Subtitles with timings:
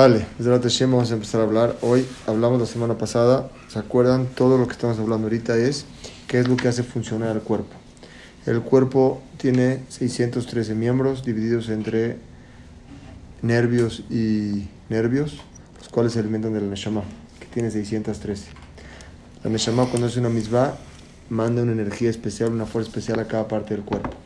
[0.00, 1.76] Sale, desde vamos a empezar a hablar.
[1.82, 4.28] Hoy hablamos la semana pasada, ¿se acuerdan?
[4.34, 5.84] Todo lo que estamos hablando ahorita es
[6.26, 7.76] qué es lo que hace funcionar el cuerpo.
[8.46, 12.16] El cuerpo tiene 613 miembros divididos entre
[13.42, 15.36] nervios y nervios,
[15.78, 17.02] los cuales se alimentan de la Neshama,
[17.38, 18.46] que tiene 613.
[19.44, 20.76] La Neshama cuando hace una misma
[21.28, 24.16] manda una energía especial, una fuerza especial a cada parte del cuerpo.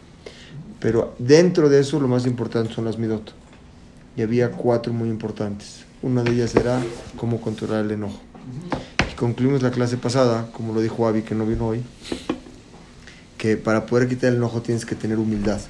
[0.79, 3.35] Pero dentro de eso lo más importante son las midot
[4.17, 5.85] y había cuatro muy importantes.
[6.03, 6.83] Una de ellas era
[7.17, 8.21] cómo controlar el enojo.
[9.11, 11.83] Y concluimos la clase pasada, como lo dijo Avi, que no vino hoy,
[13.39, 15.61] que para poder quitar el enojo tienes que tener humildad.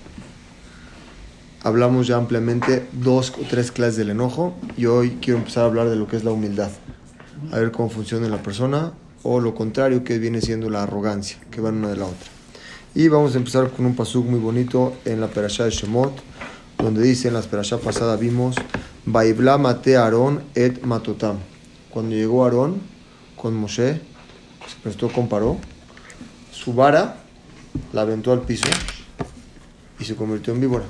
[1.62, 5.88] Hablamos ya ampliamente dos o tres clases del enojo y hoy quiero empezar a hablar
[5.88, 6.70] de lo que es la humildad.
[7.52, 8.92] A ver cómo funciona en la persona
[9.22, 12.30] o lo contrario que viene siendo la arrogancia, que van una de la otra.
[12.94, 16.12] Y vamos a empezar con un pasuk muy bonito en la Perashá de Shemot,
[16.78, 18.56] donde dice en la perashá pasada vimos
[19.06, 21.38] Baibla mate Aarón et matotam.
[21.90, 22.80] Cuando llegó Aarón
[23.36, 25.58] con Moshe, se prestó comparó,
[26.50, 27.18] su vara
[27.92, 28.66] la aventó al piso
[29.98, 30.84] y se convirtió en víbora.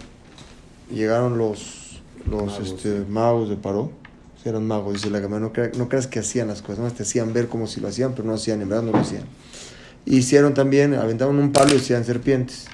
[0.91, 3.91] Llegaron los, los magos, este, magos de Paró,
[4.44, 7.48] eran magos, dice la gama, no, no creas que hacían las cosas, te hacían ver
[7.48, 9.24] como si lo hacían, pero no hacían, en verdad no lo hacían.
[10.04, 12.66] Hicieron también, aventaron un palo y hacían serpientes.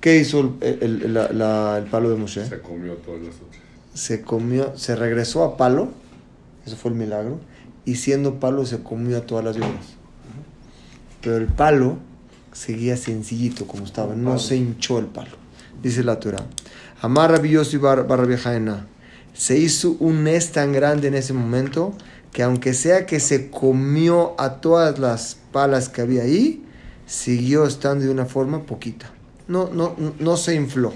[0.00, 2.46] ¿Qué hizo el, el, el, palo de Moshe?
[2.46, 3.60] Se comió todas las otras.
[3.92, 5.90] Se comió, se regresó a palo,
[6.64, 7.38] eso fue el milagro,
[7.84, 9.96] y siendo palo se comió a todas las víboras.
[11.20, 11.98] Pero el palo
[12.52, 15.36] seguía sencillito como estaba, no se hinchó el palo.
[15.82, 16.46] Dice la Torah.
[17.02, 18.86] Amar rabioso y barra.
[19.34, 21.92] Se hizo un nes tan grande en ese momento
[22.32, 26.64] que aunque sea que se comió a todas las palas que había ahí,
[27.06, 29.12] siguió estando de una forma poquita
[29.50, 30.92] no, no, no se infló.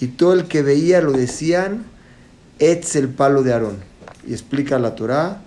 [0.00, 1.84] Y todo el que veía lo decían,
[2.58, 3.78] es el palo de Aarón.
[4.26, 5.42] Y explica la Torah,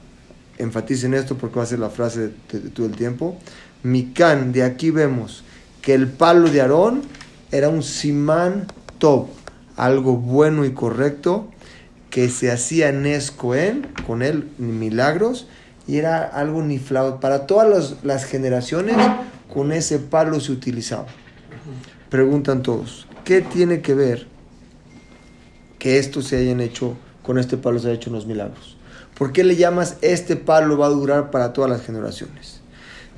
[0.58, 3.38] enfaticen esto porque va a ser la frase de, todo el tiempo.
[3.84, 5.44] Mikan, de aquí vemos
[5.82, 7.04] que el palo de Aarón
[7.52, 9.28] era un simán top,
[9.78, 11.50] algo bueno y correcto,
[12.10, 15.48] que se hacía en Escoen, con él, milagros,
[15.88, 17.20] y era algo niflado.
[17.20, 18.98] Para todas las generaciones,
[19.54, 21.06] con ese palo se utilizaba.
[22.16, 24.26] Preguntan todos, ¿qué tiene que ver
[25.78, 28.78] que esto se hayan hecho, con este palo se hayan hecho unos milagros?
[29.18, 32.62] ¿Por qué le llamas este palo va a durar para todas las generaciones?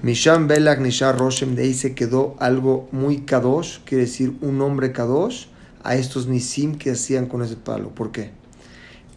[0.01, 4.93] Misham Belak Nishar Roshem, de ahí se quedó algo muy kadosh, quiere decir un hombre
[4.93, 5.45] kadosh,
[5.83, 7.89] a estos nisim que hacían con ese palo.
[7.89, 8.31] ¿Por qué?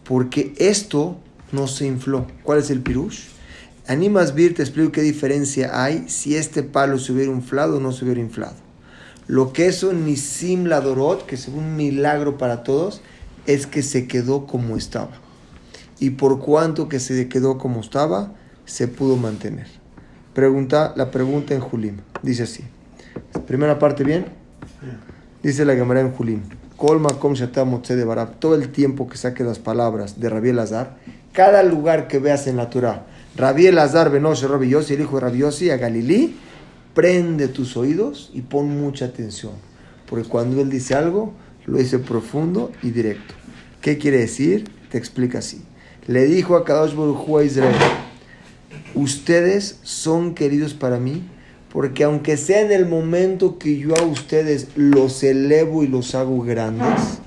[0.03, 1.17] Porque esto
[1.51, 2.27] no se infló.
[2.43, 3.29] ¿Cuál es el pirush?
[3.87, 7.91] Animas Vir te explico qué diferencia hay si este palo se hubiera inflado o no
[7.91, 8.60] se hubiera inflado.
[9.31, 13.01] Lo que es un Nisim Ladorot, que es un milagro para todos,
[13.47, 15.11] es que se quedó como estaba.
[15.99, 18.33] Y por cuanto que se quedó como estaba,
[18.65, 19.67] se pudo mantener.
[20.33, 21.99] Pregunta, la pregunta en Julim.
[22.21, 22.65] Dice así.
[23.47, 24.25] Primera parte, ¿bien?
[25.41, 26.41] Dice la Gemara en Julim.
[26.75, 28.37] Colma com de Barab.
[28.37, 30.97] Todo el tiempo que saque las palabras de Rabiel Azar,
[31.31, 33.05] cada lugar que veas en la Torah,
[33.37, 36.35] Rabiel Azar, Benoshe, Rabbi el hijo de Rabbi a Galilí,
[36.93, 39.53] prende tus oídos y pon mucha atención.
[40.09, 41.33] Porque cuando Él dice algo,
[41.65, 43.33] lo dice profundo y directo.
[43.81, 44.69] ¿Qué quiere decir?
[44.89, 45.61] Te explica así.
[46.07, 47.75] Le dijo a Kadosh Baruj a Israel,
[48.95, 51.23] ustedes son queridos para mí,
[51.71, 56.41] porque aunque sea en el momento que yo a ustedes los elevo y los hago
[56.41, 57.19] grandes,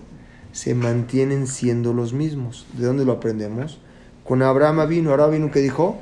[0.53, 2.67] se mantienen siendo los mismos.
[2.75, 3.81] ¿De dónde lo aprendemos?
[4.25, 5.99] Con Abraham vino, Abraham vino que dijo,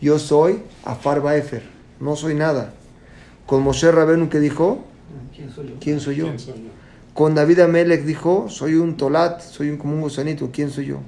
[0.00, 1.62] yo soy Afar Baefer,
[2.00, 2.74] no soy nada.
[3.46, 4.84] Con Moshe Rabenu que dijo,
[5.80, 6.32] ¿quién soy yo?
[7.14, 10.98] Con David Amelech dijo, soy un tolat, soy un, como un gusanito, ¿quién soy yo?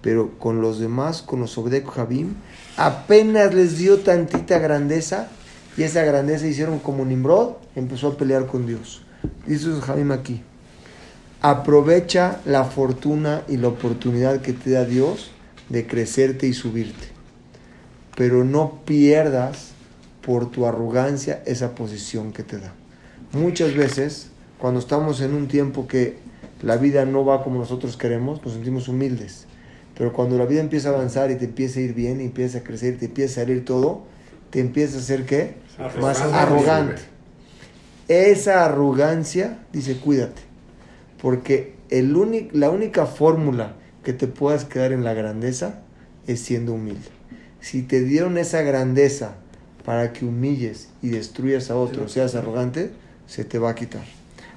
[0.00, 2.34] Pero con los demás, con los Obdek Javim,
[2.76, 5.28] apenas les dio tantita grandeza
[5.76, 9.02] y esa grandeza hicieron como Nimrod, empezó a pelear con Dios.
[9.46, 10.42] Dice Javim aquí,
[11.42, 15.30] aprovecha la fortuna y la oportunidad que te da Dios
[15.68, 17.08] de crecerte y subirte,
[18.16, 19.75] pero no pierdas
[20.26, 22.74] por tu arrogancia esa posición que te da.
[23.32, 26.18] Muchas veces, cuando estamos en un tiempo que
[26.62, 29.46] la vida no va como nosotros queremos, nos sentimos humildes.
[29.96, 32.58] Pero cuando la vida empieza a avanzar y te empieza a ir bien, y empieza
[32.58, 34.02] a crecer, y te empieza a salir todo,
[34.50, 35.54] te empieza a hacer qué?
[36.00, 37.02] Más arrogante.
[38.08, 40.42] Esa arrogancia, dice, cuídate.
[41.22, 45.82] Porque el la única fórmula que te puedas quedar en la grandeza
[46.26, 47.10] es siendo humilde.
[47.60, 49.36] Si te dieron esa grandeza
[49.86, 52.90] para que humilles y destruyas a otro, seas arrogante,
[53.28, 54.02] se te va a quitar.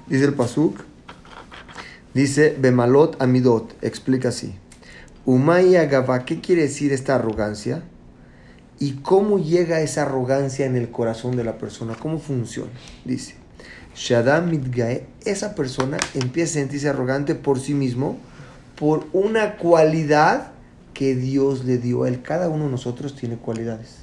[0.08, 0.82] Dice el Pasuk,
[2.12, 4.56] dice Bemalot Amidot, explica así.
[5.24, 7.84] Umaya Gaba, ¿qué quiere decir esta arrogancia?
[8.80, 11.94] ¿Y cómo llega esa arrogancia en el corazón de la persona?
[11.94, 12.72] ¿Cómo funciona?
[13.04, 13.36] Dice,
[13.94, 18.18] Shadam Midgae, esa persona empieza a sentirse arrogante por sí mismo,
[18.76, 20.50] por una cualidad
[20.92, 22.20] que Dios le dio a él.
[22.20, 23.99] Cada uno de nosotros tiene cualidades.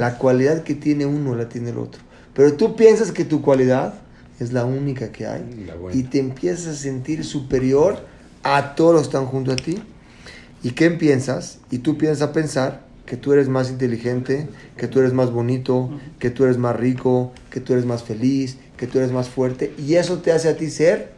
[0.00, 2.00] La cualidad que tiene uno la tiene el otro.
[2.32, 3.92] Pero tú piensas que tu cualidad
[4.38, 7.98] es la única que hay y te empiezas a sentir superior
[8.42, 9.82] a todos los que están junto a ti.
[10.62, 11.58] ¿Y qué piensas?
[11.70, 14.48] Y tú piensas a pensar que tú eres más inteligente,
[14.78, 18.56] que tú eres más bonito, que tú eres más rico, que tú eres más feliz,
[18.78, 19.74] que tú eres más fuerte.
[19.76, 21.12] Y eso te hace a ti ser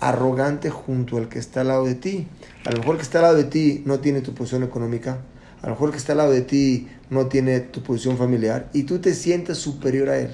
[0.00, 2.26] arrogante junto al que está al lado de ti.
[2.64, 5.18] A lo mejor el que está al lado de ti no tiene tu posición económica.
[5.62, 8.68] A lo mejor que está al lado de ti no tiene tu posición familiar.
[8.72, 10.30] Y tú te sientes superior a él.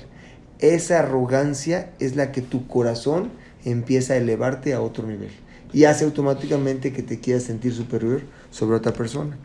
[0.58, 3.30] Esa arrogancia es la que tu corazón
[3.64, 5.30] empieza a elevarte a otro nivel.
[5.72, 9.36] Y hace automáticamente que te quieras sentir superior sobre otra persona.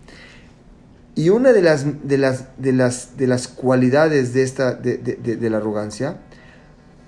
[1.15, 5.49] Y una de las, de las, de las, de las cualidades de, esta, de, de
[5.49, 6.21] la arrogancia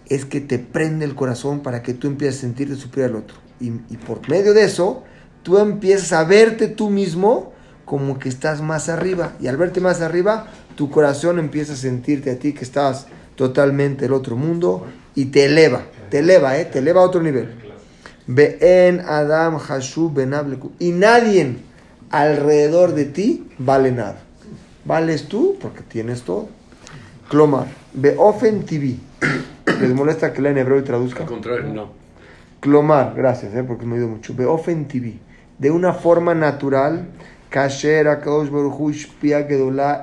[0.08, 3.38] es que te prende el corazón para que tú empieces a sentirte superior al otro.
[3.60, 5.04] Y, por medio de eso,
[5.44, 7.54] tú empiezas a verte tú mismo
[7.86, 9.34] como que estás más arriba.
[9.40, 14.06] Y al verte más arriba, tu corazón empieza a sentirte a ti que estás totalmente
[14.06, 16.66] el otro mundo y te eleva, te eleva, ¿eh?
[16.66, 17.54] te eleva a otro nivel.
[18.28, 20.72] en Adam Hashu Benableku.
[20.80, 21.56] Y nadie
[22.10, 24.18] alrededor de ti vale nada.
[24.84, 26.50] Vales tú porque tienes todo.
[27.30, 27.68] Clomar.
[27.94, 28.98] Beofen TV.
[29.82, 31.24] ¿Les molesta que lea en hebreo y traduzca?
[31.24, 31.90] Al contrario, no.
[32.60, 34.34] Clomar, gracias, eh, porque me ha ido mucho.
[34.36, 35.14] Beofen TV.
[35.58, 37.08] De una forma natural,
[37.56, 39.08] Kasher Akadosh Baruch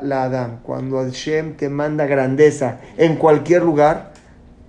[0.01, 0.61] la Adam.
[0.63, 4.15] Cuando Hashem te manda grandeza en cualquier lugar,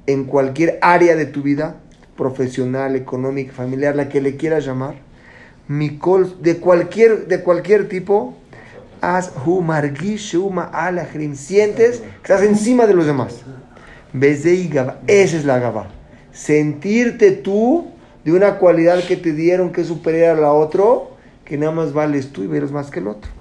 [0.05, 1.77] en cualquier área de tu vida,
[2.17, 4.95] profesional, económica, familiar, la que le quieras llamar,
[5.69, 8.35] Mikol, de cualquier, de cualquier tipo,
[9.61, 10.37] margish
[11.35, 13.43] sientes que estás encima de los demás.
[14.13, 15.87] Esa es la Gaba.
[16.33, 17.91] Sentirte tú
[18.25, 21.12] de una cualidad que te dieron que es superior a la otra,
[21.45, 23.31] que nada más vales tú y veres más que el otro.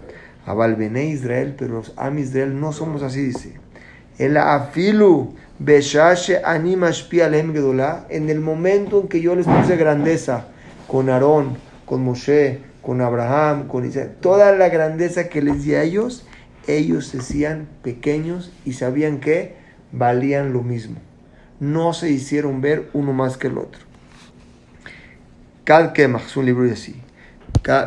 [0.44, 3.54] Abal Israel, pero los Am Israel no somos así, dice.
[4.18, 6.40] El afilu beshashe
[8.08, 10.46] en el momento en que yo les puse grandeza
[10.88, 11.56] con Aarón,
[11.86, 16.26] con Moshe, con Abraham, con Isaac, toda la grandeza que les di a ellos,
[16.66, 19.54] ellos se hacían pequeños y sabían que
[19.92, 20.96] valían lo mismo.
[21.60, 23.80] No se hicieron ver uno más que el otro.
[25.64, 27.01] Kemach es un libro de así.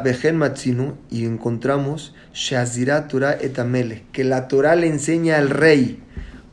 [0.04, 6.02] Vejen Matzinu y encontramos Shazira Torah etamele, que la Torah le enseña al rey.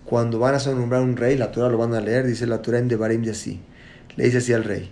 [0.04, 2.78] Cuando van a nombrar un rey, la Torah lo van a leer, dice la Torah
[2.78, 3.60] en Devarim de así.
[4.16, 4.90] Le dice así al rey.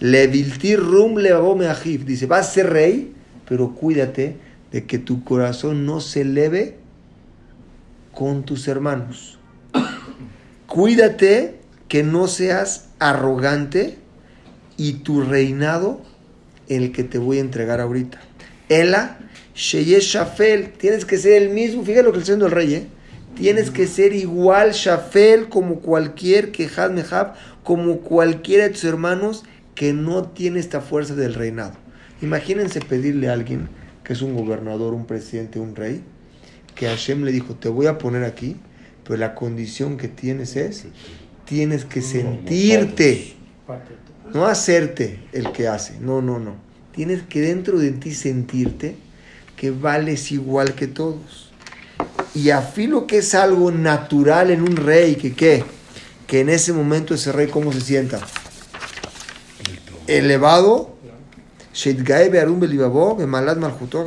[0.00, 2.04] Leviltir rum meajif.
[2.04, 3.12] Dice, vas a ser rey,
[3.48, 4.36] pero cuídate
[4.70, 6.76] de que tu corazón no se eleve
[8.12, 9.40] con tus hermanos
[10.70, 13.98] cuídate que no seas arrogante
[14.76, 16.00] y tu reinado
[16.70, 18.20] el que te voy a entregar ahorita.
[18.68, 19.18] Ela,
[19.54, 22.86] Sheyesh Shafel, tienes que ser el mismo, fíjate lo que está diciendo el rey, ¿eh?
[23.34, 29.44] Tienes que ser igual Shafel como cualquier Kehad Mehab, como cualquiera de tus hermanos
[29.74, 31.74] que no tiene esta fuerza del reinado.
[32.22, 33.68] Imagínense pedirle a alguien
[34.04, 36.02] que es un gobernador, un presidente, un rey,
[36.74, 38.56] que Hashem le dijo, te voy a poner aquí
[39.10, 40.84] pero la condición que tienes es,
[41.44, 43.34] tienes que sentirte,
[44.32, 46.56] no hacerte el que hace, no, no, no.
[46.92, 48.96] Tienes que dentro de ti sentirte
[49.56, 51.50] que vales igual que todos.
[52.34, 55.64] Y afilo que es algo natural en un rey, que qué,
[56.26, 58.20] que en ese momento ese rey cómo se sienta.
[60.06, 60.96] Elevado,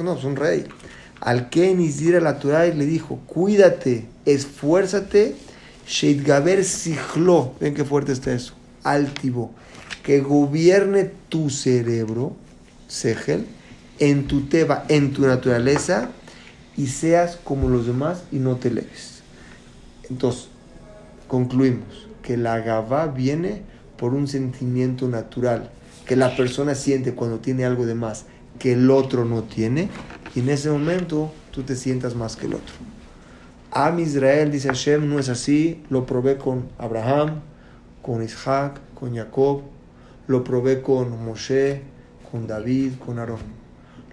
[0.04, 0.66] no, es un rey.
[1.22, 5.36] Al que Nizira la Torah le dijo, cuídate, esfuérzate,
[5.88, 8.54] Sheidgaber Sijlo, ven qué fuerte está eso,
[8.84, 9.54] altivo,
[10.04, 12.36] que gobierne tu cerebro,
[12.88, 13.46] Segel,
[14.00, 16.10] en tu teba, en tu naturaleza,
[16.76, 19.22] y seas como los demás y no te leves.
[20.10, 20.48] Entonces,
[21.28, 23.62] concluimos que la Gabá viene
[23.98, 25.70] por un sentimiento natural
[26.06, 28.26] que la persona siente cuando tiene algo de más
[28.60, 29.90] que el otro no tiene
[30.36, 32.74] y en ese momento tú te sientas más que el otro.
[33.72, 35.84] Am Israel, dice Hashem, no es así.
[35.90, 37.42] Lo probé con Abraham,
[38.02, 39.62] con Isaac, con Jacob.
[40.28, 41.82] Lo probé con Moshe,
[42.32, 43.64] con David, con Aarón.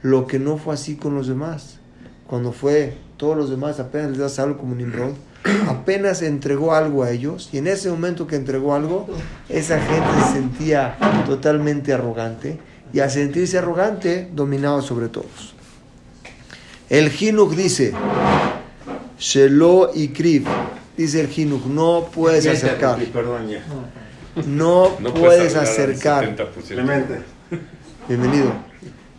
[0.03, 1.79] Lo que no fue así con los demás.
[2.27, 5.15] Cuando fue todos los demás, apenas les das algo como Nimrod,
[5.69, 7.51] apenas entregó algo a ellos.
[7.53, 9.07] Y en ese momento que entregó algo,
[9.49, 12.59] esa gente se sentía totalmente arrogante.
[12.93, 15.55] Y al sentirse arrogante, dominaba sobre todos.
[16.89, 17.93] El Jinuch dice,
[19.19, 20.45] Shelo y Kriv,
[20.97, 22.99] dice el Jinuch, no puedes acercar.
[23.13, 23.63] Perdón, ya.
[24.47, 26.37] No, No puedes acercar.
[26.37, 26.47] 70%.
[26.69, 27.21] Clemente.
[28.09, 28.53] Bienvenido.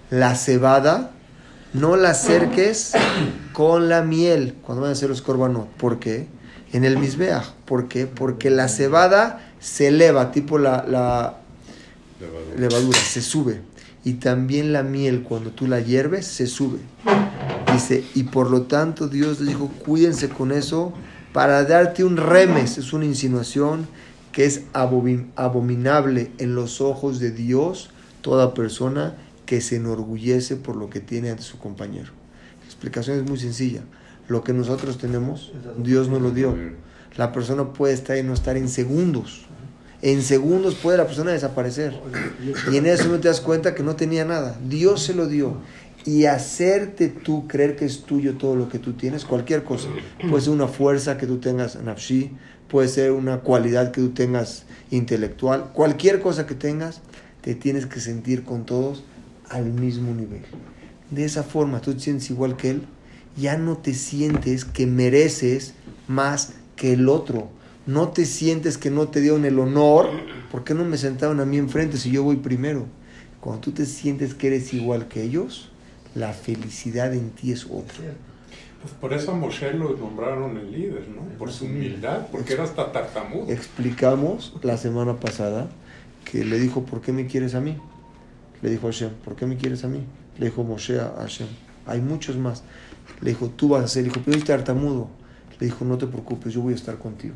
[0.09, 1.11] La cebada,
[1.73, 2.93] no la acerques
[3.53, 5.67] con la miel cuando van a hacer los corbanos.
[5.77, 6.27] ¿Por qué?
[6.73, 7.51] En el misbeach.
[7.65, 8.07] ¿Por qué?
[8.07, 11.37] Porque la cebada se eleva, tipo la, la
[12.19, 12.55] Levadura.
[12.57, 13.61] levadura, se sube.
[14.03, 16.79] Y también la miel, cuando tú la hierves, se sube.
[17.71, 20.93] Dice, y por lo tanto Dios les dijo, cuídense con eso
[21.33, 22.77] para darte un remes.
[22.77, 23.87] Es una insinuación
[24.31, 27.89] que es abomin- abominable en los ojos de Dios
[28.21, 32.11] toda persona que se enorgullece por lo que tiene ante su compañero.
[32.61, 33.81] La explicación es muy sencilla.
[34.27, 36.55] Lo que nosotros tenemos, Dios nos lo dio.
[37.17, 39.45] La persona puede estar y no estar en segundos.
[40.01, 41.99] En segundos puede la persona desaparecer.
[42.71, 44.57] Y en eso no te das cuenta que no tenía nada.
[44.67, 45.57] Dios se lo dio.
[46.05, 49.87] Y hacerte tú creer que es tuyo todo lo que tú tienes, cualquier cosa.
[50.29, 52.31] Puede ser una fuerza que tú tengas nafshi,
[52.67, 57.01] puede ser una cualidad que tú tengas intelectual, cualquier cosa que tengas,
[57.41, 59.03] te tienes que sentir con todos
[59.49, 60.41] al mismo nivel.
[61.11, 62.81] De esa forma tú te sientes igual que él,
[63.37, 65.73] ya no te sientes que mereces
[66.07, 67.49] más que el otro.
[67.85, 70.09] No te sientes que no te dieron el honor.
[70.51, 72.85] ¿Por qué no me sentaron a mí enfrente si yo voy primero?
[73.39, 75.70] Cuando tú te sientes que eres igual que ellos,
[76.15, 78.13] la felicidad en ti es otra.
[78.81, 81.21] Pues por eso a Moshe lo nombraron el líder, ¿no?
[81.37, 83.51] Por su humildad, porque era hasta tartamudo.
[83.51, 85.67] Explicamos la semana pasada
[86.25, 87.77] que le dijo, ¿por qué me quieres a mí?
[88.61, 90.03] Le dijo a Hashem, ¿por qué me quieres a mí?
[90.39, 91.47] Le dijo Moshe a Hashem,
[91.85, 92.63] hay muchos más.
[93.21, 95.09] Le dijo, tú vas a ser, le dijo, pero yo tartamudo.
[95.59, 97.35] Le dijo, no te preocupes, yo voy a estar contigo.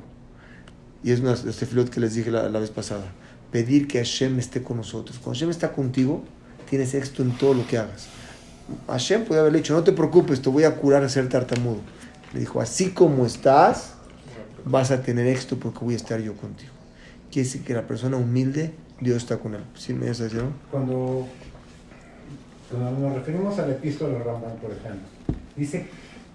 [1.04, 3.06] Y es una, este filot que les dije la, la vez pasada.
[3.52, 5.20] Pedir que Hashem esté con nosotros.
[5.20, 6.24] Cuando Hashem está contigo,
[6.68, 8.08] tienes éxito en todo lo que hagas.
[8.88, 11.80] Hashem puede haberle dicho, no te preocupes, te voy a curar a ser tartamudo.
[12.34, 13.94] Le dijo, así como estás,
[14.66, 16.72] vas a tener éxito porque voy a estar yo contigo.
[17.32, 19.62] Quiere decir que la persona humilde, Dios está con él.
[19.76, 20.52] ¿Sí me estás diciendo?
[20.72, 21.28] Cuando,
[22.72, 25.08] cuando nos referimos a la epístola de Rambam, por ejemplo,
[25.56, 25.88] dice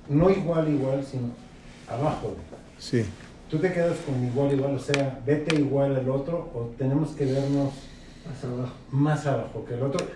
[0.09, 1.31] no igual, igual, sino
[1.89, 2.29] abajo.
[2.29, 2.83] de.
[2.83, 3.05] Sí.
[3.49, 7.25] Tú te quedas con igual, igual, o sea, vete igual al otro o tenemos que
[7.27, 7.73] vernos
[8.27, 8.75] Más abajo.
[8.93, 10.07] más abajo que el otro.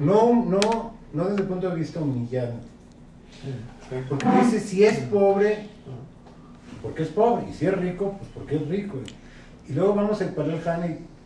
[0.00, 2.66] No, no, no desde el punto de vista humillante.
[4.08, 5.66] Porque dice, si es pobre,
[6.82, 8.98] porque es pobre, y si es rico, pues porque es rico.
[9.68, 10.60] Y luego vamos a parar el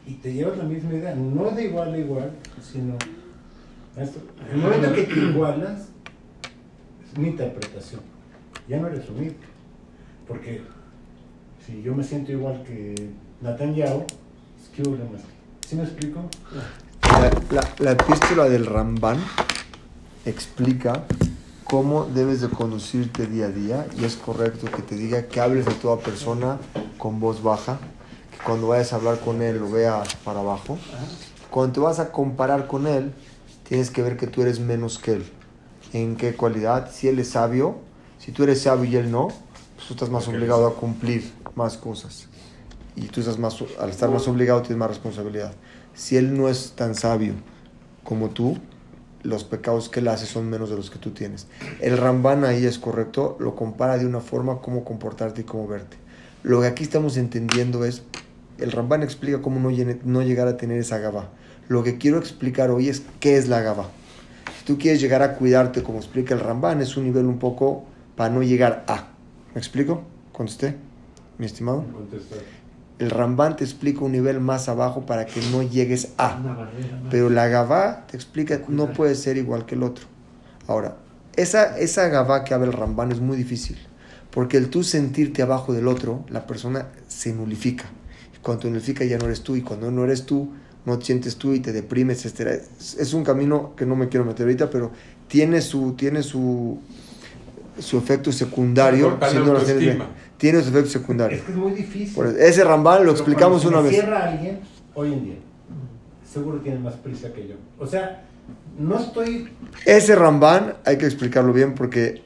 [0.06, 2.94] y, y te llevas la misma idea, no de igual a igual, sino
[3.96, 4.20] esto.
[4.52, 5.88] el momento que te igualas,
[7.12, 8.00] es mi interpretación,
[8.68, 9.36] ya no eres humilde.
[10.26, 10.62] Porque
[11.64, 12.94] si yo me siento igual que
[13.40, 14.04] Netanyahu,
[14.60, 15.22] es que hubo más.
[15.66, 16.28] ¿Sí me explico?
[17.02, 19.18] La, la- la epístola del Ramban
[20.26, 21.04] explica
[21.64, 25.66] cómo debes de conducirte día a día y es correcto que te diga que hables
[25.66, 26.58] a toda persona
[26.98, 27.78] con voz baja,
[28.30, 30.78] que cuando vayas a hablar con él lo veas para abajo.
[31.50, 33.12] Cuando te vas a comparar con él,
[33.68, 35.32] tienes que ver que tú eres menos que él.
[35.92, 36.90] ¿En qué cualidad?
[36.92, 37.78] Si él es sabio,
[38.18, 39.28] si tú eres sabio y él no,
[39.76, 42.26] pues tú estás más obligado a cumplir más cosas.
[42.96, 45.52] Y tú estás más, al estar más obligado tienes más responsabilidad.
[45.94, 47.34] Si él no es tan sabio
[48.04, 48.56] como tú,
[49.26, 51.46] los pecados que él hace son menos de los que tú tienes.
[51.80, 55.96] El Ramban ahí es correcto, lo compara de una forma cómo comportarte y cómo verte.
[56.42, 58.02] Lo que aquí estamos entendiendo es,
[58.58, 61.28] el Ramban explica cómo no, no llegar a tener esa gaba.
[61.68, 63.90] Lo que quiero explicar hoy es qué es la gaba.
[64.58, 67.84] Si tú quieres llegar a cuidarte, como explica el Ramban, es un nivel un poco
[68.14, 69.08] para no llegar a.
[69.54, 70.02] ¿Me explico?
[70.32, 70.76] Contesté,
[71.38, 71.84] mi estimado.
[72.98, 76.68] El Ramban te explica un nivel más abajo para que no llegues a.
[77.10, 80.06] Pero la Gabá te explica que no puede ser igual que el otro.
[80.66, 80.96] Ahora,
[81.36, 83.76] esa, esa Gabá que habla el Ramban es muy difícil.
[84.30, 87.84] Porque el tú sentirte abajo del otro, la persona se nulifica.
[88.34, 89.56] Y cuando te nulifica ya no eres tú.
[89.56, 90.52] Y cuando no eres tú,
[90.84, 92.24] no te sientes tú y te deprimes.
[92.24, 92.52] etcétera.
[92.54, 94.90] Es, un camino que no me quiero meter ahorita, pero
[95.28, 96.78] tiene su, tiene su,
[97.78, 99.10] su efecto secundario.
[99.10, 100.08] Cortar si la autoestima.
[100.38, 101.38] Tiene su efecto secundario.
[101.38, 102.14] Es que es muy difícil.
[102.14, 103.92] Por ese Ramban lo Pero explicamos una vez.
[103.92, 104.60] cierra alguien,
[104.94, 105.36] hoy en día,
[106.30, 107.54] seguro tiene más prisa que yo.
[107.78, 108.24] O sea,
[108.78, 109.48] no estoy.
[109.86, 112.22] Ese Ramban hay que explicarlo bien porque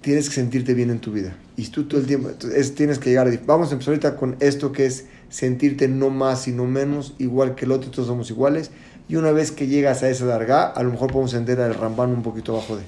[0.00, 1.36] tienes que sentirte bien en tu vida.
[1.56, 3.30] Y tú todo el tiempo es- tienes que llegar a...
[3.46, 7.54] Vamos a empezar ahorita con esto que es sentirte no más y no menos, igual
[7.54, 8.70] que el otro, todos somos iguales.
[9.08, 12.10] Y una vez que llegas a esa darga, a lo mejor podemos entender al Ramban
[12.10, 12.82] un poquito abajo de.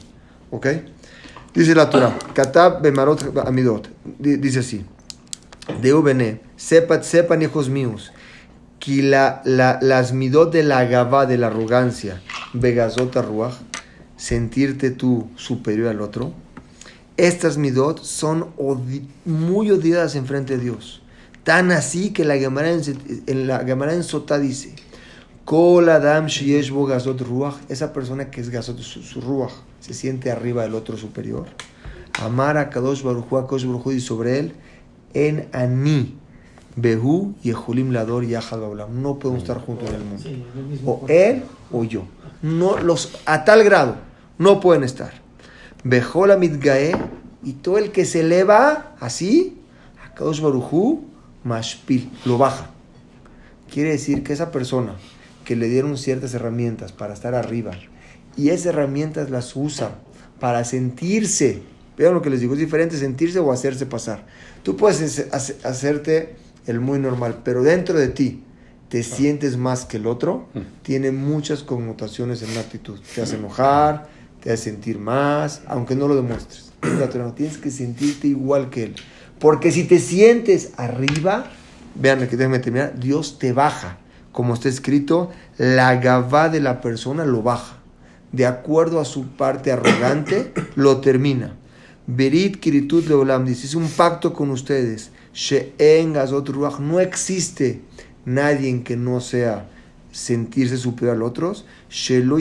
[0.50, 0.66] ¿Ok?
[1.56, 3.88] Dice la Torah, Katab Bemarot Amidot.
[4.18, 4.84] Di- Dice así.
[5.82, 8.12] Deu bene, sepan, sepan hijos míos,
[8.78, 12.22] que la, la- las midot de la gavá, de la arrogancia,
[12.52, 13.54] begazota ruach,
[14.16, 16.32] sentirte tú superior al otro,
[17.16, 18.48] estas midot son
[19.24, 21.02] muy odiadas en frente de Dios.
[21.42, 24.74] Tan así que la Gemara en, la Gemara en Sotá dice,
[25.44, 26.26] Kol Adam
[27.18, 29.52] Ruach, esa persona que es Gazot su, Ruach,
[29.86, 31.46] se siente arriba del otro superior.
[32.20, 34.52] Amar a Kadosh Baruch Hu, y sobre él,
[35.14, 36.16] en Ani,
[36.74, 40.82] Behu, Yehulim Lador, Yahad No podemos estar juntos en el mundo.
[40.84, 42.02] o él o yo.
[42.42, 43.96] No, los, a tal grado,
[44.38, 45.12] no pueden estar.
[45.84, 46.96] Bejola Mitgae,
[47.44, 49.60] y todo el que se eleva así,
[50.04, 51.04] a Kadosh Baruchu,
[51.44, 52.70] Mashpil, lo baja.
[53.72, 54.96] Quiere decir que esa persona
[55.44, 57.70] que le dieron ciertas herramientas para estar arriba,
[58.36, 59.98] y esas herramientas las usa
[60.40, 61.62] para sentirse,
[61.96, 64.26] vean lo que les digo, es diferente sentirse o hacerse pasar.
[64.62, 65.26] Tú puedes
[65.64, 68.42] hacerte el muy normal, pero dentro de ti
[68.88, 70.82] te sientes más que el otro, mm.
[70.82, 72.98] tiene muchas connotaciones en la actitud.
[73.14, 74.08] Te hace enojar,
[74.42, 76.72] te hace sentir más, aunque no lo demuestres.
[77.36, 78.94] Tienes que sentirte igual que él.
[79.38, 81.50] Porque si te sientes arriba,
[81.94, 83.98] vean que déjenme terminar, Dios te baja.
[84.32, 87.75] Como está escrito, la gavá de la persona lo baja.
[88.32, 91.54] De acuerdo a su parte arrogante, lo termina.
[92.06, 95.10] Berit Kiritut Leolam dice, un pacto con ustedes
[96.80, 97.80] no existe
[98.24, 99.68] nadie en que no sea
[100.12, 101.54] sentirse superior al otro.
[101.90, 102.38] Shelo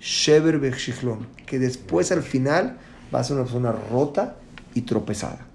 [0.00, 0.60] Sheber
[1.46, 2.78] que después al final
[3.14, 4.36] va a ser una persona rota
[4.74, 5.46] y tropezada.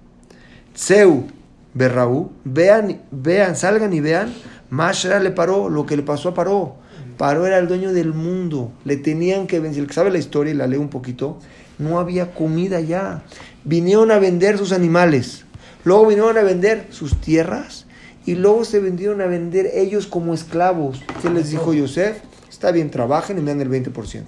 [0.74, 1.28] Tseu
[1.74, 4.34] Berraú, vean, vean, salgan y vean,
[4.70, 6.78] Mashra le paró, lo que le pasó a Paró.
[7.18, 9.84] Paró era el dueño del mundo, le tenían que vencer.
[9.84, 11.40] El que sabe la historia y la lee un poquito,
[11.78, 13.24] no había comida ya.
[13.64, 15.46] Vinieron a vender sus animales.
[15.84, 17.86] Luego vinieron a vender sus tierras
[18.26, 21.02] y luego se vendieron a vender ellos como esclavos.
[21.22, 22.18] ¿Qué les dijo Yosef?
[22.50, 24.24] Está bien, trabajen y me dan el 20%.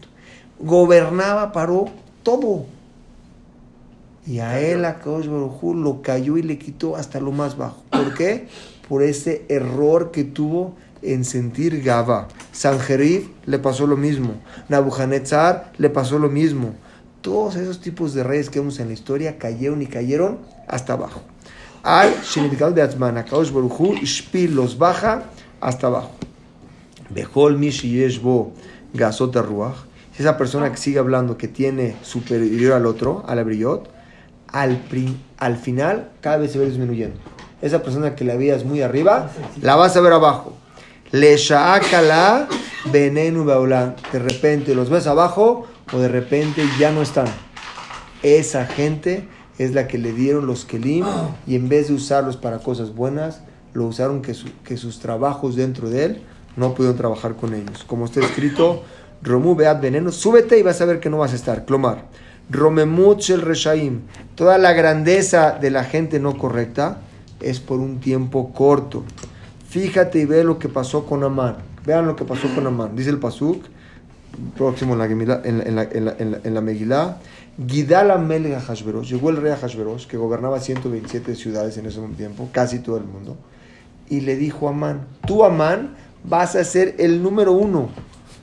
[0.60, 1.86] Gobernaba, paró
[2.24, 2.66] todo.
[4.26, 7.82] Y a él, a Kaosh lo cayó y le quitó hasta lo más bajo.
[7.90, 8.48] ¿Por qué?
[8.88, 12.28] Por ese error que tuvo en sentir Gaba.
[12.52, 14.36] Sanjerib le pasó lo mismo.
[14.70, 16.74] Nabujanetzar le pasó lo mismo.
[17.22, 21.22] Todos esos tipos de reyes que vemos en la historia cayeron y cayeron hasta abajo
[21.88, 23.18] al significado de Atzman.
[23.18, 25.24] Akaosh Baruchu, Shpil los baja
[25.62, 26.12] hasta abajo.
[27.10, 28.52] Bejol Mishi Yeshbo
[28.94, 29.86] Gasota Ruach.
[30.20, 33.88] Esa persona que sigue hablando que tiene superior al otro, al abriot,
[34.48, 34.82] al,
[35.38, 37.18] al final cada vez se va disminuyendo.
[37.62, 39.32] Esa persona que la veías muy arriba,
[39.62, 40.58] la vas a ver abajo.
[41.12, 42.50] Le Shaakala
[42.92, 47.28] Benenu De repente los ves abajo o de repente ya no están.
[48.24, 51.06] Esa gente es la que le dieron los kelim
[51.46, 53.42] y en vez de usarlos para cosas buenas,
[53.74, 56.22] lo usaron que, que sus trabajos dentro de él
[56.58, 57.86] no pudieron trabajar con ellos.
[57.86, 58.84] Como está escrito,
[59.24, 61.64] Romu Beat Veneno, súbete y vas a ver que no vas a estar.
[61.64, 62.06] Clomar,
[62.50, 64.02] Romemut el Reshaim,
[64.36, 67.00] toda la grandeza de la gente no correcta
[67.40, 69.06] es por un tiempo corto.
[69.70, 71.58] Fíjate y ve lo que pasó con Amán.
[71.86, 72.96] Vean lo que pasó con Amán.
[72.96, 73.64] Dice el Pasuk,
[74.56, 75.42] próximo en la, en la,
[75.84, 76.54] en la, en
[78.52, 82.98] la Hashverosh, llegó el rey Hashverosh, que gobernaba 127 ciudades en ese tiempo, casi todo
[82.98, 83.38] el mundo,
[84.10, 87.90] y le dijo a Amán, tú Amán vas a ser el número uno,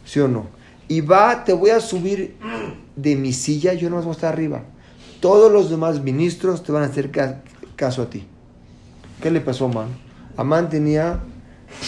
[0.04, 0.46] ¿sí o no?
[0.88, 2.36] Y va, te voy a subir
[2.96, 4.64] de mi silla, yo no voy a estar arriba.
[5.20, 7.10] Todos los demás ministros te van a hacer
[7.76, 8.26] caso a ti.
[9.22, 10.03] ¿Qué le pasó a Amán?
[10.36, 11.20] Amán tenía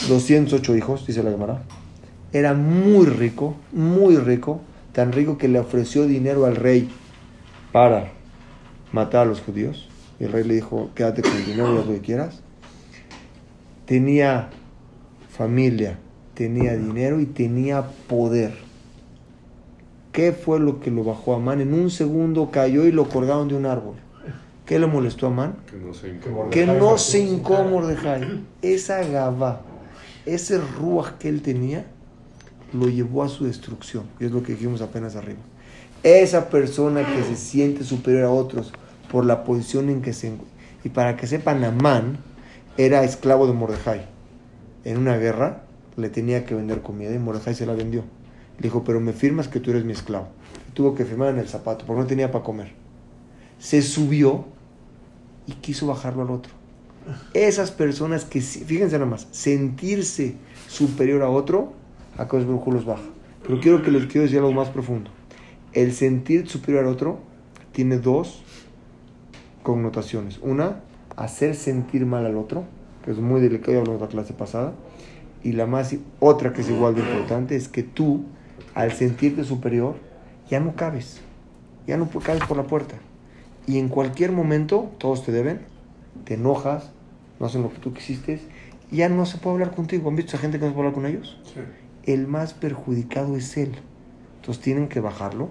[0.08, 1.62] 208 hijos, dice la Gemara.
[2.32, 4.60] Era muy rico, muy rico,
[4.92, 6.88] tan rico que le ofreció dinero al rey
[7.72, 8.12] para
[8.92, 9.88] matar a los judíos.
[10.20, 12.40] Y el rey le dijo, quédate con el dinero, lo que quieras.
[13.84, 14.48] Tenía
[15.28, 15.98] familia,
[16.34, 18.54] tenía dinero y tenía poder.
[20.12, 21.60] ¿Qué fue lo que lo bajó a Man?
[21.60, 23.96] En un segundo cayó y lo colgaron de un árbol.
[24.66, 25.56] ¿Qué le molestó a Man?
[25.70, 26.50] Que no se incomode.
[26.50, 27.96] Que no se incomode
[28.62, 29.62] Esa gaba,
[30.26, 31.86] ese ruaj que él tenía,
[32.72, 34.04] lo llevó a su destrucción.
[34.18, 35.38] Y es lo que dijimos apenas arriba.
[36.02, 38.72] Esa persona que se siente superior a otros
[39.10, 40.32] por la posición en que se
[40.82, 42.18] y para que sepan, Amán
[42.76, 44.06] era esclavo de Mordejai.
[44.84, 45.62] En una guerra
[45.96, 48.02] le tenía que vender comida y Mordejai se la vendió.
[48.58, 50.28] Le dijo, pero me firmas que tú eres mi esclavo.
[50.74, 52.72] tuvo que firmar en el zapato porque no tenía para comer.
[53.58, 54.55] Se subió
[55.46, 56.52] y quiso bajarlo al otro.
[57.34, 60.34] Esas personas que, fíjense nada más, sentirse
[60.68, 61.72] superior a otro,
[62.18, 63.02] a Cosas los baja.
[63.46, 65.10] Pero quiero que les quiero decir algo más profundo
[65.76, 67.18] el sentir superior al otro
[67.72, 68.42] tiene dos
[69.62, 70.38] connotaciones.
[70.40, 70.80] Una,
[71.16, 72.64] hacer sentir mal al otro,
[73.04, 74.72] que es muy delicado, ya hablamos la clase pasada.
[75.44, 78.24] Y la más, otra que es igual de importante es que tú,
[78.74, 79.96] al sentirte superior,
[80.48, 81.20] ya no cabes,
[81.86, 82.94] ya no cabes por la puerta.
[83.66, 85.60] Y en cualquier momento todos te deben,
[86.24, 86.90] te enojas,
[87.40, 88.40] no hacen lo que tú quisiste,
[88.90, 90.08] y ya no se puede hablar contigo.
[90.08, 91.40] ¿Han visto a gente que no se puede hablar con ellos?
[92.04, 93.72] El más perjudicado es él.
[94.36, 95.48] Entonces tienen que bajarlo.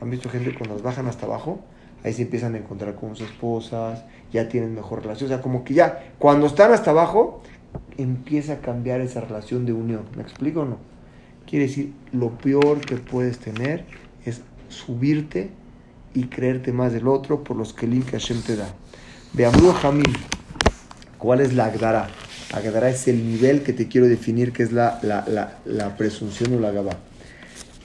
[0.00, 1.60] ¿Han visto gente cuando los bajan hasta abajo?
[2.04, 5.26] Ahí se empiezan a encontrar con sus esposas, ya tienen mejor relación.
[5.26, 7.42] O sea, como que ya, cuando están hasta abajo,
[7.96, 10.02] empieza a cambiar esa relación de unión.
[10.14, 10.78] ¿Me explico o no?
[11.46, 13.84] Quiere decir, lo peor que puedes tener
[14.24, 15.50] es subirte
[16.16, 18.66] y creerte más del otro por los que Hashem te da.
[19.34, 20.16] Veamos, Jamil,
[21.18, 22.08] ¿cuál es la Agdara?
[22.54, 26.70] Agdara es el nivel que te quiero definir, que es la, la, presunción o la
[26.70, 26.96] Gabá.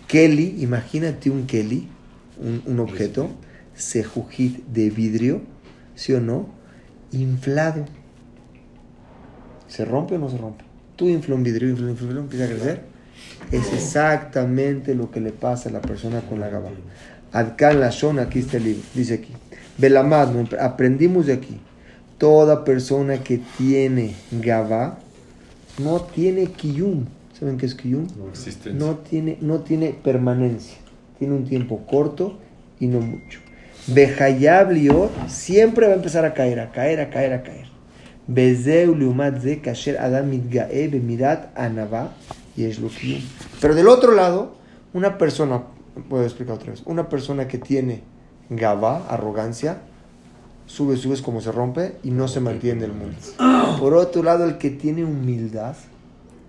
[0.07, 1.89] Kelly, imagínate un Kelly,
[2.65, 3.29] un, objeto,
[3.75, 5.41] sejujit de vidrio,
[5.95, 6.47] ¿sí o no?
[7.11, 7.85] Inflado.
[9.67, 10.63] ¿Se rompe o no se rompe?
[10.95, 12.91] Tú infla un vidrio, infla un vidrio, empieza a crecer
[13.51, 16.69] es exactamente lo que le pasa a la persona con la gaba.
[17.31, 19.33] Adkan la zona, aquí está el libro, dice aquí.
[19.77, 21.59] Belamad, aprendimos de aquí.
[22.17, 24.99] Toda persona que tiene gaba
[25.79, 27.05] no tiene kiyum.
[27.39, 28.07] ¿Saben qué es kiyum?
[28.17, 28.31] No,
[28.73, 30.77] no tiene, no tiene permanencia.
[31.17, 32.37] Tiene un tiempo corto
[32.79, 33.39] y no mucho.
[33.87, 34.69] Bejayab
[35.27, 37.65] siempre va a empezar a caer, a caer, a caer, a caer.
[43.61, 44.55] Pero del otro lado,
[44.93, 45.63] una persona,
[46.01, 48.03] puedo explicar otra vez, una persona que tiene
[48.49, 49.81] gaba, arrogancia,
[50.65, 53.17] sube, sube como se rompe y no se mantiene en el mundo.
[53.79, 55.75] Por otro lado, el que tiene humildad,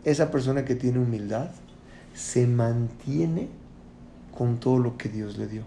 [0.05, 1.51] esa persona que tiene humildad,
[2.15, 3.49] se mantiene
[4.37, 5.63] con todo lo que Dios le dio.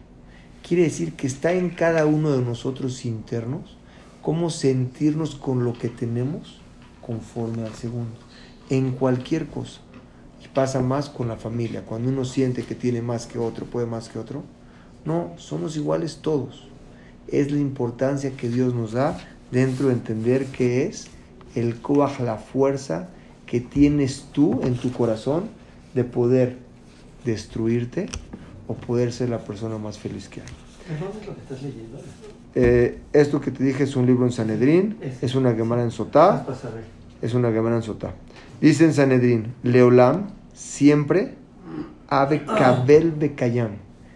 [0.67, 3.77] Quiere decir que está en cada uno de nosotros internos
[4.21, 6.59] cómo sentirnos con lo que tenemos
[7.05, 8.17] conforme al segundo,
[8.69, 9.81] en cualquier cosa
[10.55, 11.83] pasa más con la familia.
[11.85, 14.41] Cuando uno siente que tiene más que otro, puede más que otro.
[15.03, 16.67] No, somos iguales todos.
[17.27, 19.19] Es la importancia que Dios nos da
[19.51, 21.07] dentro de entender que es
[21.53, 23.09] el coaj, la fuerza
[23.45, 25.49] que tienes tú en tu corazón
[25.93, 26.57] de poder
[27.23, 28.07] destruirte
[28.67, 30.47] o poder ser la persona más feliz que hay.
[30.99, 31.97] ¿Dónde es lo que estás leyendo?
[32.55, 36.45] Eh, esto que te dije es un libro en Sanedrín, es una Gemara en Sotá.
[37.21, 38.13] Es una Gemara en Sotá.
[38.61, 41.35] Dice en Sanedrín, Leolam, siempre,
[42.07, 43.71] ave kabel bekayam,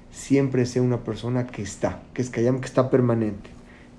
[0.09, 3.49] siempre sea una persona que está, que es kayam, que está permanente.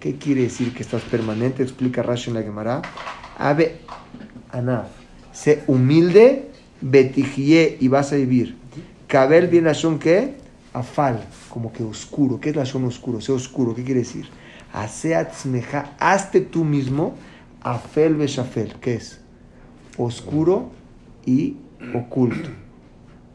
[0.00, 1.62] ¿Qué quiere decir que estás permanente?
[1.62, 2.80] Explica Rashi en la Gemara.
[3.38, 3.80] Ave
[4.50, 4.88] anaf,
[5.32, 6.50] sé humilde,
[6.80, 8.56] betijie y vas a vivir.
[9.06, 10.36] Kabel viene a son que
[10.72, 12.40] afal, como que oscuro.
[12.40, 13.20] ¿Qué es la son oscuro?
[13.20, 14.28] Sé oscuro, ¿qué quiere decir?
[14.72, 17.14] Aseatzmeja, hazte tú mismo,
[17.60, 19.20] afel beshafel, ¿qué es?
[19.98, 20.70] Oscuro
[21.26, 21.56] y
[21.94, 22.50] oculto.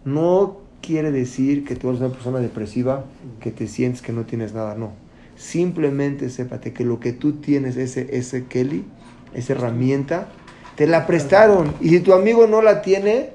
[0.03, 3.05] No quiere decir que tú eres una persona depresiva,
[3.39, 4.93] que te sientes que no tienes nada, no.
[5.36, 8.86] Simplemente sépate que lo que tú tienes, ese, ese Kelly,
[9.34, 10.29] esa herramienta,
[10.75, 11.73] te la prestaron.
[11.81, 13.31] Y si tu amigo no la tiene,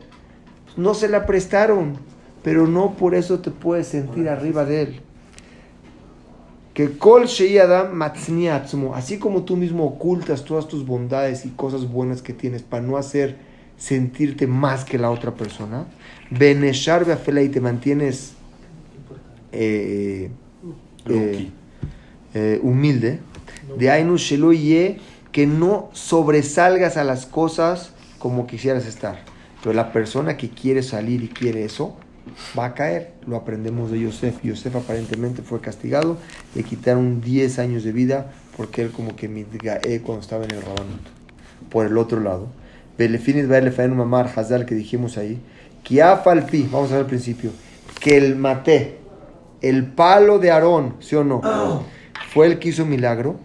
[0.76, 1.94] no se la prestaron.
[2.42, 5.00] Pero no por eso te puedes sentir arriba de él.
[6.72, 7.26] Que Kol
[7.62, 8.02] Adam
[8.94, 12.96] así como tú mismo ocultas todas tus bondades y cosas buenas que tienes para no
[12.96, 13.36] hacer
[13.80, 15.86] sentirte más que la otra persona.
[16.30, 17.06] Beneshar
[17.42, 18.34] y te mantienes
[19.50, 20.30] eh,
[21.06, 21.50] eh,
[22.34, 23.18] eh, humilde.
[23.78, 24.98] De Ainu Ye,
[25.32, 29.24] que no sobresalgas a las cosas como quisieras estar.
[29.62, 31.96] Pero la persona que quiere salir y quiere eso,
[32.58, 33.14] va a caer.
[33.26, 34.42] Lo aprendemos de Yosef.
[34.42, 36.18] Yosef aparentemente fue castigado.
[36.54, 40.60] Le quitaron 10 años de vida porque él como que mitgae cuando estaba en el
[40.60, 41.00] rabanut.
[41.70, 42.48] Por el otro lado,
[43.00, 45.40] Belefinis un Mamar Hazal que dijimos ahí.
[45.84, 47.50] Kiafalpi, vamos a ver al principio.
[47.98, 48.98] Que el maté,
[49.62, 51.40] el palo de Aarón, ¿sí o no?
[52.30, 53.36] Fue el que hizo milagro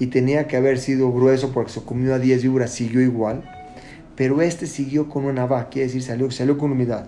[0.00, 3.44] y tenía que haber sido grueso porque se comió a 10 libras, siguió igual.
[4.16, 7.04] Pero este siguió con una navaja, quiere decir, salió, salió con humildad.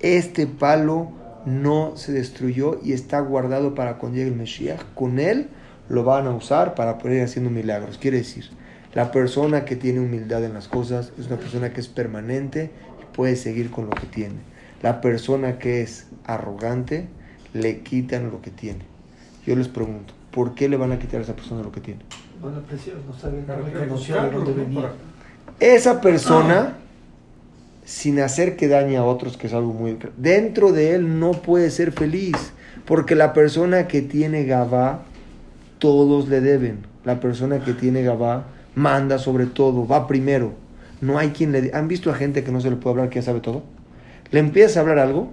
[0.00, 1.10] Este palo
[1.46, 4.78] no se destruyó y está guardado para cuando llegue el Mesías.
[4.94, 5.48] Con él
[5.88, 7.96] lo van a usar para poder ir haciendo milagros.
[7.96, 8.50] Quiere decir,
[8.94, 12.70] la persona que tiene humildad en las cosas es una persona que es permanente
[13.02, 14.36] y puede seguir con lo que tiene.
[14.82, 17.08] La persona que es arrogante
[17.52, 18.84] le quitan lo que tiene.
[19.44, 22.00] Yo les pregunto, ¿por qué le van a quitar a esa persona lo que tiene?
[22.40, 22.62] Bueno,
[23.88, 24.34] no saben.
[25.58, 26.74] Esa persona,
[27.84, 29.98] sin hacer que dañe a otros, que es algo muy...
[30.16, 32.36] Dentro de él no puede ser feliz,
[32.84, 35.02] porque la persona que tiene Gabá,
[35.78, 36.86] todos le deben.
[37.04, 40.52] La persona que tiene Gabá manda sobre todo, va primero.
[41.00, 41.70] No hay quien le...
[41.74, 43.62] ¿Han visto a gente que no se le puede hablar que ya sabe todo?
[44.30, 45.30] Le empieza a hablar algo,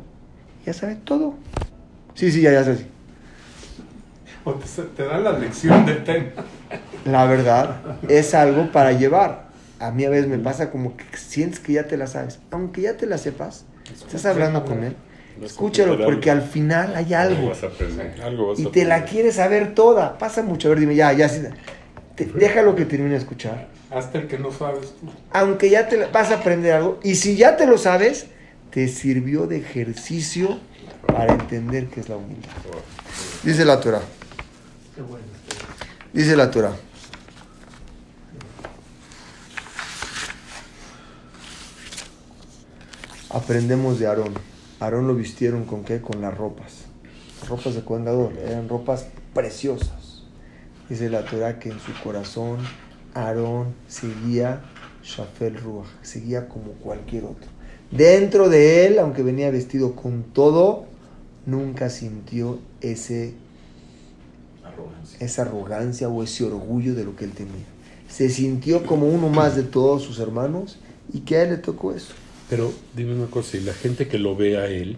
[0.66, 1.36] ya sabe todo.
[2.14, 2.86] Sí, sí, ya, ya sé.
[4.44, 6.30] O te, te da la lección del tema.
[7.06, 7.78] La verdad,
[8.08, 9.50] es algo para llevar.
[9.80, 12.40] A mí a veces me pasa como que sientes que ya te la sabes.
[12.52, 14.96] Aunque ya te la sepas, estás hablando con él.
[15.42, 17.50] Escúchalo, porque al final hay algo.
[17.50, 20.18] vas a aprender, algo vas a Y te la quieres saber toda.
[20.18, 20.68] Pasa mucho.
[20.68, 21.30] A ver, dime, ya, ya.
[22.26, 23.68] Te- déjalo que termine de escuchar.
[23.90, 25.08] Hasta el que no sabes tú.
[25.32, 27.00] Aunque ya te vas a aprender algo.
[27.04, 28.28] Y si ya te lo sabes,
[28.72, 30.60] te sirvió de ejercicio
[31.08, 32.50] para entender qué es la humildad.
[33.44, 34.02] Dice la Torah.
[36.14, 36.74] Dice la Torah.
[43.30, 44.34] Aprendemos de Aarón.
[44.80, 46.02] Aarón lo vistieron con qué?
[46.02, 46.86] Con las ropas.
[47.48, 48.34] Ropas de Coengador.
[48.38, 50.01] Eran ropas preciosas.
[50.92, 52.58] Dice la Torah que en su corazón
[53.14, 54.62] Aarón seguía
[55.02, 55.88] Shafel Ruach.
[56.02, 57.50] Seguía como cualquier otro.
[57.92, 60.84] Dentro de él, aunque venía vestido con todo,
[61.46, 63.36] nunca sintió ese
[65.22, 67.66] esa arrogancia o ese orgullo de lo que él tenía.
[68.10, 70.78] Se sintió como uno más de todos sus hermanos
[71.14, 72.14] y que a él le tocó eso.
[72.50, 74.98] Pero dime una cosa, y la gente que lo ve a él,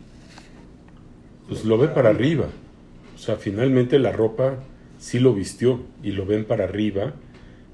[1.48, 2.48] pues lo ve para arriba.
[3.14, 4.58] O sea, finalmente la ropa
[5.04, 7.14] sí lo vistió y lo ven para arriba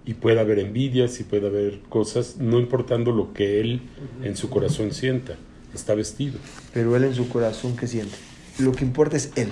[0.04, 3.82] y puede haber envidias y puede haber cosas, no importando lo que él
[4.24, 5.36] en su corazón sienta.
[5.76, 6.40] Está vestido.
[6.74, 8.16] Pero él en su corazón, ¿qué siente?
[8.58, 9.50] Lo que importa es él.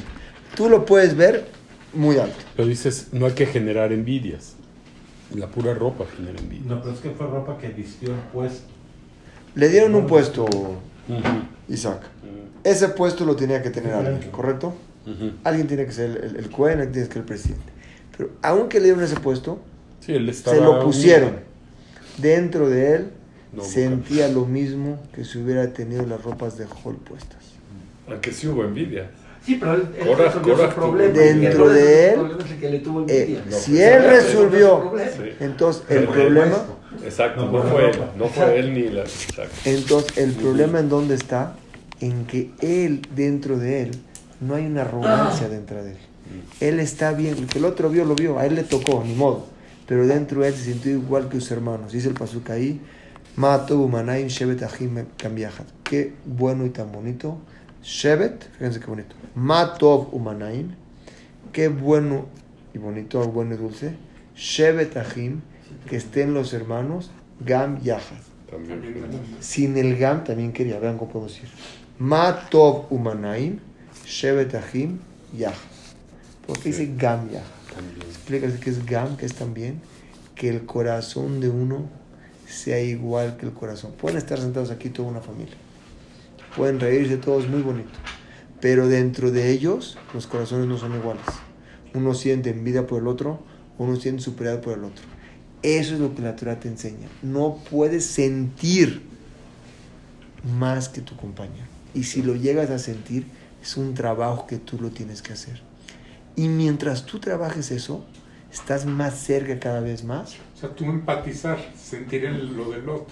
[0.55, 1.45] Tú lo puedes ver
[1.93, 2.37] muy alto.
[2.55, 4.55] Pero dices, no hay que generar envidias.
[5.35, 6.65] La pura ropa genera envidia.
[6.65, 8.65] No, pero es que fue ropa que vistió el puesto.
[9.53, 10.47] Le dieron un puesto,
[11.69, 12.01] Isaac.
[12.63, 14.73] Ese puesto lo tenía que tener alguien, ¿correcto?
[15.43, 17.71] Alguien tiene que ser el, el, el Cohen, alguien tiene que ser el presidente.
[18.17, 19.59] Pero aunque le dieron ese puesto,
[19.99, 21.31] Sí, él estaba se lo pusieron.
[22.17, 23.07] Dentro de él
[23.53, 27.37] No, sentía lo mismo que si hubiera tenido las ropas de Hall puestas.
[28.09, 29.09] Aunque sí hubo envidia.
[29.45, 31.13] Sí, pero él, él Cora- resolvió Cora su problema.
[31.13, 33.43] Dentro de el él, problema es el que le tuvo Eh, envidia.
[33.49, 34.93] No, si él resolvió,
[35.39, 36.65] entonces el problema,
[37.05, 39.01] Exacto, No no, fue fue él, no fue él ni la.
[39.03, 39.55] Exacto.
[39.65, 41.55] entonces el problema en dónde está,
[42.01, 43.91] en que él dentro de él
[44.41, 45.97] no hay una arrogancia dentro de él.
[46.59, 49.13] Él está bien, el que el otro vio lo vio, a él le tocó, ni
[49.13, 49.45] modo.
[49.87, 51.91] Pero dentro de él se sintió igual que sus hermanos.
[51.93, 52.81] Dice el pasuk ahí,
[53.37, 55.67] Mato Umanaim Shevet Achim Kambiachat.
[55.83, 57.37] Qué bueno y tan bonito.
[57.83, 59.15] Shevet, fíjense qué bonito.
[59.35, 60.71] Matov Umanaim.
[61.53, 62.25] Qué bueno
[62.73, 63.95] y bonito, bueno y dulce.
[64.35, 65.41] Shevet Achim,
[65.87, 68.01] que estén los hermanos Gam Yahad.
[68.49, 68.81] También.
[69.39, 71.47] Sin el Gam también quería, vean cómo puedo decir.
[71.99, 73.59] Matov Umanaim,
[74.07, 74.99] Shevet Achim
[75.37, 75.55] Yahad.
[76.45, 77.45] ¿Por qué dice Gam Yahad?
[78.07, 79.81] Explícase que es Gam, que es también
[80.33, 81.89] que el corazón de uno
[82.47, 83.91] sea igual que el corazón.
[83.91, 85.55] Pueden estar sentados aquí toda una familia.
[86.55, 87.91] Pueden reírse todos muy bonito.
[88.61, 91.25] Pero dentro de ellos los corazones no son iguales.
[91.93, 93.43] Uno siente envidia por el otro,
[93.77, 95.03] uno siente superioridad por el otro.
[95.63, 97.09] Eso es lo que la Torah te enseña.
[97.21, 99.01] No puedes sentir
[100.57, 101.65] más que tu compañero.
[101.93, 103.25] Y si lo llegas a sentir,
[103.67, 105.61] es un trabajo que tú lo tienes que hacer.
[106.37, 108.05] Y mientras tú trabajes eso,
[108.49, 110.35] estás más cerca cada vez más.
[110.55, 113.07] O sea, tú empatizar, sentir el- lo del otro.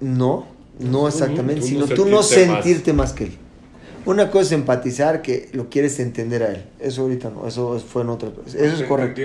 [0.00, 0.46] No,
[0.78, 3.08] no exactamente, tú sino no tú no sentirte más.
[3.08, 3.12] más.
[3.14, 3.32] que él.
[4.06, 6.64] Una cosa es empatizar que lo quieres entender a él.
[6.78, 8.30] Eso ahorita no, eso fue en otra.
[8.46, 9.20] Eso es correcto.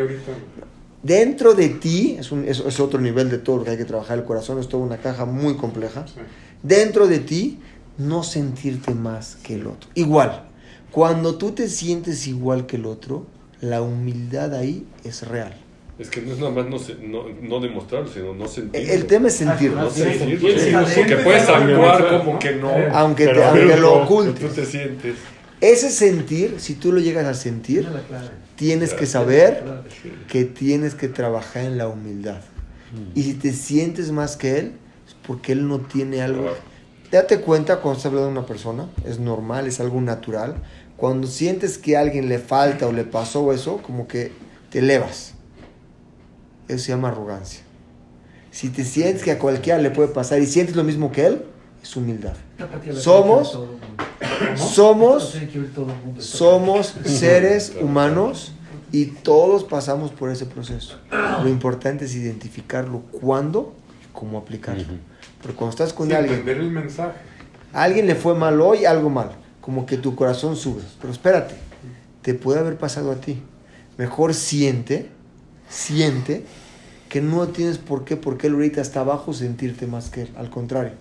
[1.04, 3.86] Dentro de ti, es, un- es- es otro nivel de todo lo que hay que
[3.86, 4.18] trabajar.
[4.18, 6.08] El corazón es toda una caja muy compleja.
[6.08, 6.14] Sí.
[6.64, 7.60] Dentro de ti,
[7.98, 9.90] no sentirte más que el otro.
[9.96, 10.44] Igual,
[10.92, 13.28] cuando tú te sientes igual que el otro,
[13.62, 15.54] la humildad ahí es real.
[16.00, 16.78] Es que no es nada más no,
[17.08, 18.92] no, no demostrarlo, sino no sentirlo.
[18.92, 19.82] El tema es sentirlo.
[19.82, 20.50] No Ah, sí, sentirlo.
[20.50, 22.72] sí, sí, Porque puedes actuar como que no.
[22.94, 24.54] Aunque, te, aunque lo Tú ocultes.
[24.56, 25.16] te sientes.
[25.62, 27.88] Ese sentir, si tú lo llegas a sentir,
[28.56, 29.64] tienes que saber
[30.28, 32.42] que tienes que trabajar en la humildad.
[33.16, 34.72] Y si te sientes más que él,
[35.08, 36.54] es porque él no tiene algo.
[37.14, 40.56] Date cuenta cuando estás hablando de una persona, es normal, es algo natural.
[40.98, 44.32] Cuando sientes que a alguien le falta o le pasó eso, como que
[44.72, 45.36] te elevas.
[46.68, 47.62] Eso se llama arrogancia.
[48.50, 51.46] Si te sientes que a cualquiera le puede pasar y sientes lo mismo que él,
[51.84, 52.34] es humildad.
[52.96, 53.60] Somos-.
[54.56, 55.38] Somos,
[56.18, 58.54] somos seres humanos
[58.92, 60.98] y todos pasamos por ese proceso.
[61.44, 65.13] Lo importante es identificarlo cuándo y cómo aplicarlo.
[65.44, 67.14] Porque cuando estás con Sí, alguien, entender el mensaje.
[67.72, 69.32] a alguien le fue mal hoy, algo mal.
[69.62, 70.82] Como que tu corazón sube.
[71.00, 71.54] Pero espérate,
[72.24, 73.42] te puede haber pasado a ti.
[73.98, 75.10] Mejor siente,
[75.70, 76.46] siente
[77.10, 80.30] que no tienes por qué, porque él ahorita está abajo, sentirte más que él.
[80.36, 80.94] Al contrario,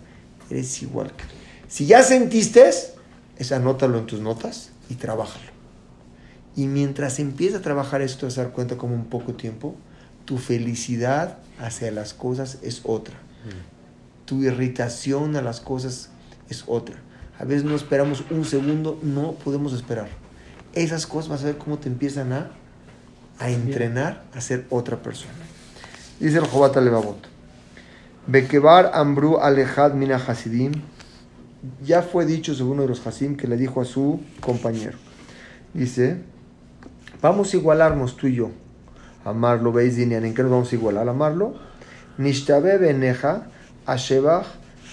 [0.51, 1.29] eres igual que él.
[1.69, 2.69] Si ya sentiste,
[3.39, 5.51] es anótalo en tus notas y trabájalo.
[6.55, 9.75] Y mientras empieza a trabajar esto, te vas a dar cuenta como en poco tiempo,
[10.27, 13.15] tu felicidad hacia las cosas es otra.
[14.33, 16.09] Tu irritación a las cosas
[16.49, 16.97] es otra.
[17.39, 20.09] A veces no esperamos un segundo, no podemos esperar.
[20.73, 22.51] Esas cosas vas a ver cómo te empiezan a,
[23.39, 25.35] a entrenar a ser otra persona.
[26.19, 27.29] Dice el Jobat Levavot.
[28.27, 30.73] Bekebar Ambru Alejad Mina Hasidim.
[31.85, 34.97] Ya fue dicho según uno de los Hasim que le dijo a su compañero.
[35.75, 36.23] Dice,
[37.21, 38.51] vamos a igualarnos tú y yo.
[39.27, 41.07] Amarlo, veis, Dinian, ¿en qué nos vamos a igualar?
[41.07, 41.55] Amarlo.
[42.17, 43.49] Nishtabe Beneja,
[43.87, 44.47] Ashebach,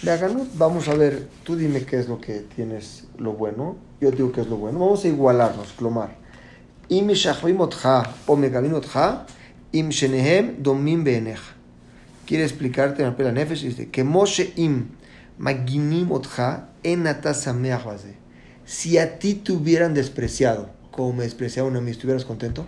[0.04, 0.50] Leaganut.
[0.56, 4.42] Vamos a ver, tú dime qué es lo que tienes lo bueno, yo digo qué
[4.42, 4.80] es lo bueno.
[4.80, 6.18] Vamos a igualarnos, clomar.
[12.26, 14.88] Quiere explicarte en la Nefesh, dice que Moshe Im
[15.38, 16.10] Maginim
[16.84, 17.08] en.
[18.66, 22.66] Si a ti te hubieran despreciado, como me despreciaron a mí, ¿estuvieras contento?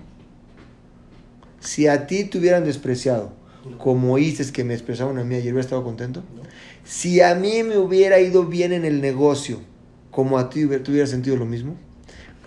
[1.60, 3.34] Si a ti te hubieran despreciado,
[3.78, 6.24] como dices que me despreciaron a mí ayer, ¿hubieras estado contento?
[6.84, 9.60] Si a mí me hubiera ido bien en el negocio,
[10.10, 11.76] como a ti hubieras sentido lo mismo,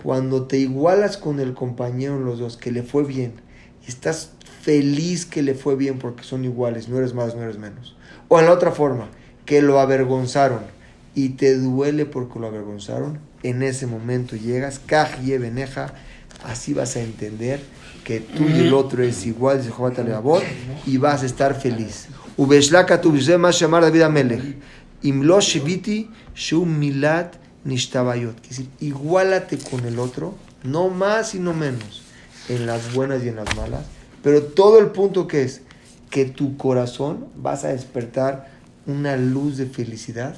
[0.03, 3.35] cuando te igualas con el compañero los dos, que le fue bien,
[3.87, 7.59] y estás feliz que le fue bien porque son iguales, no eres más, no eres
[7.59, 7.97] menos.
[8.29, 9.09] O en la otra forma,
[9.47, 10.61] que lo avergonzaron
[11.15, 15.95] y te duele porque lo avergonzaron, en ese momento llegas, kaj beneja,
[16.45, 17.61] así vas a entender
[18.05, 20.43] que tú y el otro es igual, dice Jehová Talebabot,
[20.87, 22.09] y vas a estar feliz.
[22.37, 24.57] Ubeshlaka tu más llamar David Amelech.
[25.03, 28.37] Imlo shiviti shum milat nishtabayot.
[28.45, 32.03] Es decir, igualate con el otro, no más y no menos,
[32.49, 33.87] en las buenas y en las malas,
[34.23, 35.63] pero todo el punto que es
[36.11, 38.51] que tu corazón vas a despertar
[38.87, 40.37] una luz de felicidad,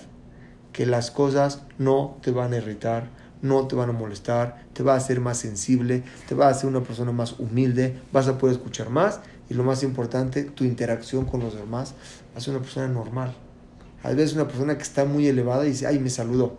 [0.73, 3.09] que las cosas no te van a irritar,
[3.47, 6.69] no te van a molestar, te va a hacer más sensible, te va a hacer
[6.69, 11.25] una persona más humilde, vas a poder escuchar más y lo más importante, tu interacción
[11.25, 11.95] con los demás
[12.41, 13.35] ser una persona normal.
[14.03, 16.57] A veces una persona que está muy elevada dice, ay, me saludó.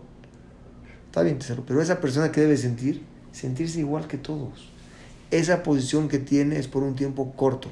[1.06, 4.69] Está bien, te saludó, pero esa persona que debe sentir, sentirse igual que todos.
[5.32, 7.69] Esa posición que tiene es por un tiempo corto.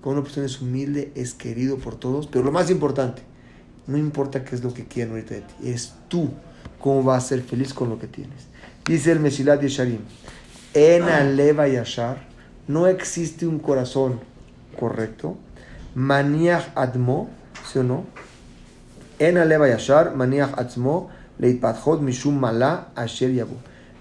[0.00, 3.22] Cuando una persona es humilde, es querido por todos, pero lo más importante,
[3.86, 6.30] no importa qué es lo que quieran ahorita de ti, es tú
[6.80, 8.46] cómo vas a ser feliz con lo que tienes.
[8.84, 10.00] Dice el Mesilat Yesharim,
[10.74, 12.26] en Aleva Yashar
[12.66, 14.20] no existe un corazón
[14.78, 15.36] correcto,
[15.94, 17.28] maniach admo,
[17.70, 18.04] ¿sí o no?
[19.18, 23.56] En Aleva Yashar, maniach atzmo, leitpatchot mishum mala asher yabu.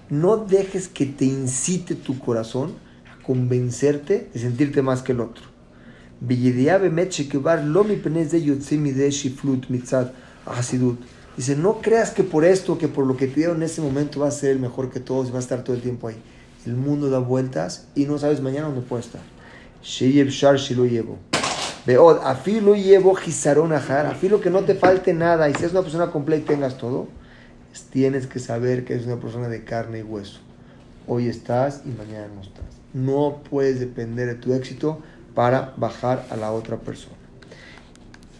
[0.09, 2.73] No dejes que te incite tu corazón
[3.11, 5.43] a convencerte de sentirte más que el otro.
[11.37, 14.19] Dice, no creas que por esto, que por lo que te dieron en ese momento
[14.19, 16.17] vas a ser el mejor que todos y vas a estar todo el tiempo ahí.
[16.65, 19.21] El mundo da vueltas y no sabes mañana dónde puede estar.
[20.75, 21.17] lo llevo.
[21.85, 25.81] Veod, afilo llevo gizaron ajar, afilo que no te falte nada y si es una
[25.81, 27.07] persona completa y tengas todo,
[27.89, 30.39] tienes que saber que eres una persona de carne y hueso.
[31.07, 32.65] Hoy estás y mañana no estás.
[32.93, 34.99] No puedes depender de tu éxito
[35.33, 37.15] para bajar a la otra persona.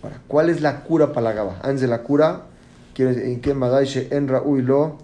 [0.04, 1.60] Ahora, ¿cuál es la cura para la gaba?
[1.64, 2.46] Antes de la cura,
[3.04, 4.98] en Madaishe en lo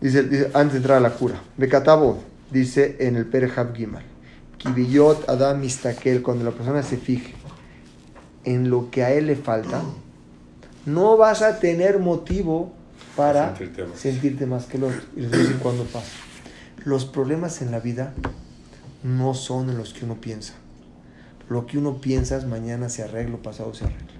[0.00, 1.40] dice, dice, antes de entrar a la cura.
[1.56, 4.02] Bekatabo, dice en el Perejab Gimal.
[4.58, 7.34] Kibiyot Adam Mistakel, cuando la persona se fije
[8.44, 9.82] en lo que a él le falta,
[10.86, 12.72] no vas a tener motivo
[13.16, 13.98] para Sentirte más.
[13.98, 15.00] sentirte más que el otro.
[15.16, 16.10] Y les voy a decir cuándo pasa.
[16.84, 18.12] Los problemas en la vida
[19.02, 20.54] no son en los que uno piensa.
[21.48, 24.13] Lo que uno piensa es mañana se arregla, pasado se arregla.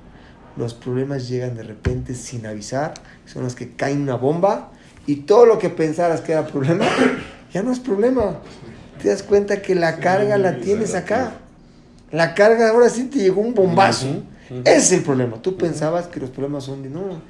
[0.56, 2.94] Los problemas llegan de repente sin avisar,
[3.26, 4.70] son los que caen una bomba
[5.06, 6.86] y todo lo que pensaras que era problema,
[7.52, 8.38] ya no es problema.
[9.02, 11.32] Te das cuenta que la carga la tienes acá.
[12.10, 14.22] La carga ahora sí te llegó un bombazo.
[14.48, 15.42] Ese es el problema.
[15.42, 17.20] Tú pensabas que los problemas son de no.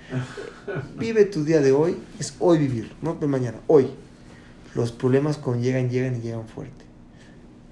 [0.99, 3.89] Vive tu día de hoy, es hoy vivir, no de mañana, hoy.
[4.75, 6.85] Los problemas cuando llegan, llegan y llegan fuerte.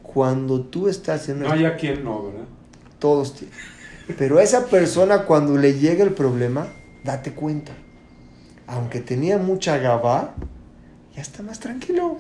[0.03, 2.45] Cuando tú estás en No hay a quien no, ¿verdad?
[3.03, 3.57] todos tienen.
[4.19, 6.67] Pero a esa persona cuando le llega el problema,
[7.05, 7.73] date cuenta.
[8.67, 10.35] Aunque tenía mucha gabá,
[11.15, 12.19] ya está más tranquilo.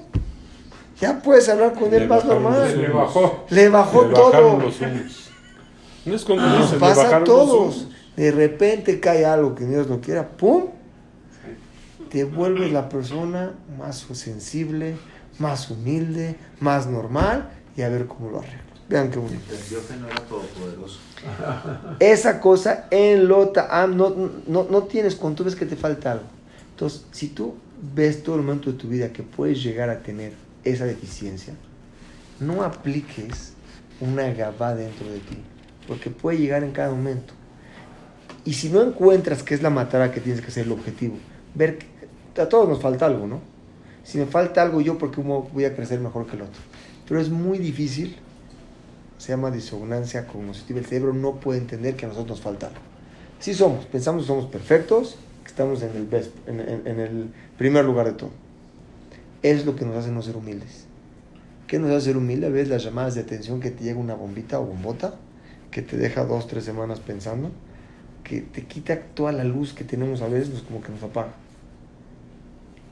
[1.00, 2.80] Ya puedes hablar con él Le más normal.
[2.80, 3.44] Le bajó.
[3.48, 4.58] Le bajó Le todo.
[4.58, 4.80] los.
[6.04, 7.88] No es cuando Nos dices, le pasa a todos.
[8.16, 10.66] De repente cae algo que Dios no quiera, ¡pum!
[12.10, 14.96] Te vuelves la persona más sensible,
[15.38, 18.71] más humilde, más normal y a ver cómo lo arreglas.
[18.92, 19.40] Vean qué bonito.
[19.50, 20.98] Entendió que no era todopoderoso.
[21.98, 24.14] Esa cosa en Lota no,
[24.46, 26.26] no, no tienes cuando tú ves que te falta algo.
[26.72, 27.54] Entonces, si tú
[27.94, 31.54] ves todo el momento de tu vida que puedes llegar a tener esa deficiencia,
[32.38, 33.54] no apliques
[34.02, 35.38] una gabá dentro de ti,
[35.88, 37.32] porque puede llegar en cada momento.
[38.44, 41.16] Y si no encuentras qué es la matara que tienes que ser el objetivo,
[41.54, 41.78] ver
[42.34, 43.40] que a todos nos falta algo, ¿no?
[44.04, 46.60] Si me falta algo yo, porque voy a crecer mejor que el otro?
[47.08, 48.18] Pero es muy difícil,
[49.22, 52.80] se llama disonancia cognitiva, el cerebro no puede entender que a nosotros nos falta algo.
[53.38, 57.26] Sí somos, pensamos que somos perfectos, que estamos en el, best, en, en- en el
[57.56, 58.30] primer lugar de todo.
[59.44, 60.86] Es lo que nos hace no ser humildes.
[61.68, 62.52] ¿Qué nos hace ser humildes?
[62.52, 65.14] ¿Ves las llamadas de atención que te llega una bombita o bombota?
[65.70, 67.52] Que te deja dos, tres semanas pensando.
[68.24, 71.32] Que te quita toda la luz que tenemos a veces, nos- como que nos apaga.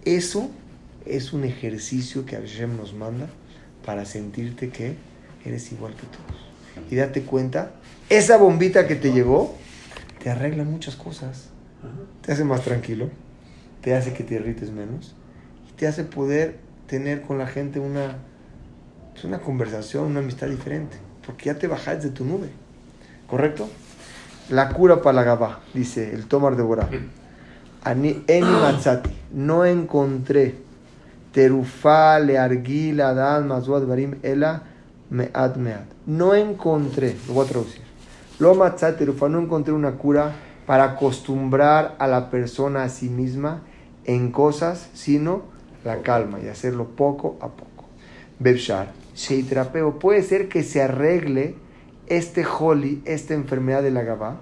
[0.05, 0.49] Eso
[1.07, 3.29] es un ejercicio que Hashem nos manda
[3.85, 4.95] para sentirte que
[5.45, 6.91] eres igual que todos.
[6.91, 7.73] Y date cuenta,
[8.09, 9.57] esa bombita que te llegó
[10.23, 11.49] te arregla muchas cosas.
[12.23, 13.09] Te hace más tranquilo,
[13.81, 15.15] te hace que te irrites menos
[15.69, 18.19] y te hace poder tener con la gente una,
[19.13, 20.99] pues, una conversación, una amistad diferente.
[21.25, 22.49] Porque ya te bajas de tu nube.
[23.27, 23.69] ¿Correcto?
[24.51, 26.89] La cura para la gabá, dice el Tomar de Borá.
[27.85, 30.57] Ani eni matzati, no encontré
[31.33, 34.63] terufa le argila dan mazua barim ela
[35.11, 35.85] mead mead.
[36.07, 37.83] No encontré, lo voy a traducir.
[38.39, 40.33] Lo matzat terufa, no encontré una cura
[40.67, 43.63] para acostumbrar a la persona a sí misma
[44.05, 45.43] en cosas, sino
[45.85, 47.85] la calma y hacerlo poco a poco.
[48.39, 51.57] Bebshar, sheitrapeo, puede ser que se arregle
[52.07, 54.41] este holi, esta enfermedad de la gabá,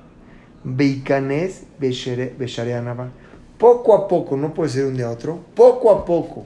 [0.64, 3.10] Beikanes Beshareanaba.
[3.58, 6.44] Poco a poco, no puede ser un día a otro, poco a poco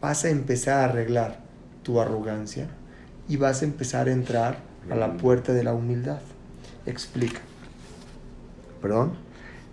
[0.00, 1.40] vas a empezar a arreglar
[1.82, 2.68] tu arrogancia
[3.28, 4.58] y vas a empezar a entrar
[4.90, 6.20] a la puerta de la humildad.
[6.86, 7.40] Explica.
[8.82, 9.12] Perdón.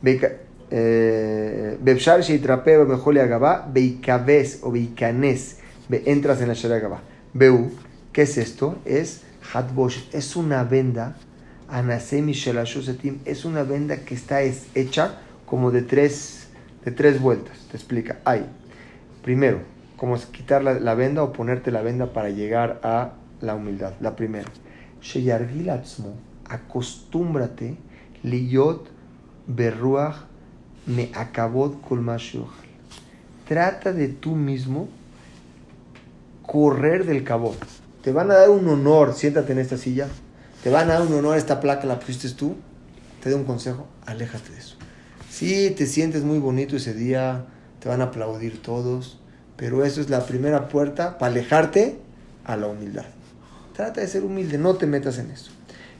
[0.01, 0.37] Beika-
[0.69, 5.57] eh, Bebshar Sheitrapeo Mejole Agabá, Beikabes o Beikanes,
[5.89, 7.01] Be- entras en la Shara Agabá.
[7.33, 7.71] Beu,
[8.13, 8.77] ¿qué es esto?
[8.85, 9.21] Es
[9.53, 11.15] Hatbosh, es una venda
[11.69, 16.47] Anasemi Shelashosetim es una venda que está es- hecha como de tres,
[16.85, 17.57] de tres vueltas.
[17.71, 18.19] Te explica.
[18.25, 18.45] Hay,
[19.23, 19.59] primero,
[19.95, 23.93] cómo es quitar la, la venda o ponerte la venda para llegar a la humildad.
[23.99, 24.49] La primera.
[25.01, 26.15] Sheyargil atzmo,
[26.45, 27.77] acostúmbrate,
[28.23, 28.87] liyot
[29.47, 30.17] berruach
[30.85, 31.75] me acabot.
[33.47, 34.87] Trata de tú mismo
[36.45, 37.57] correr del cabot.
[38.03, 40.07] Te van a dar un honor, siéntate en esta silla.
[40.63, 42.55] Te van a dar un honor, esta placa la pusiste tú.
[43.21, 44.75] Te doy un consejo, aléjate de eso.
[45.29, 47.45] Sí, te sientes muy bonito ese día,
[47.79, 49.19] te van a aplaudir todos,
[49.55, 51.99] pero eso es la primera puerta para alejarte
[52.45, 53.05] a la humildad.
[53.73, 55.51] Trata de ser humilde, no te metas en eso.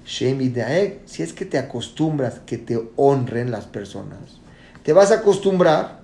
[0.06, 4.40] Shemi daeg, si es que te acostumbras que te honren las personas,
[4.84, 6.02] te vas a acostumbrar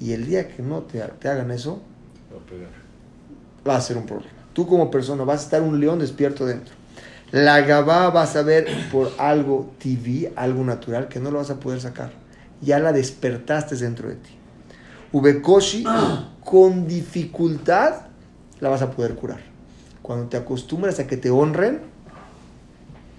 [0.00, 1.80] y el día que no te, te hagan eso,
[2.32, 2.70] Va a pegar.
[3.66, 4.32] va a ser un problema.
[4.52, 6.74] Tú como persona vas a estar un león despierto dentro.
[7.30, 11.60] La gabá vas a ver por algo TV, algo natural, que no lo vas a
[11.60, 12.10] poder sacar.
[12.60, 14.30] Ya la despertaste dentro de ti.
[15.12, 15.84] Ubekoshi,
[16.44, 18.06] con dificultad,
[18.58, 19.49] la vas a poder curar.
[20.10, 21.82] Cuando te acostumbras a que te honren,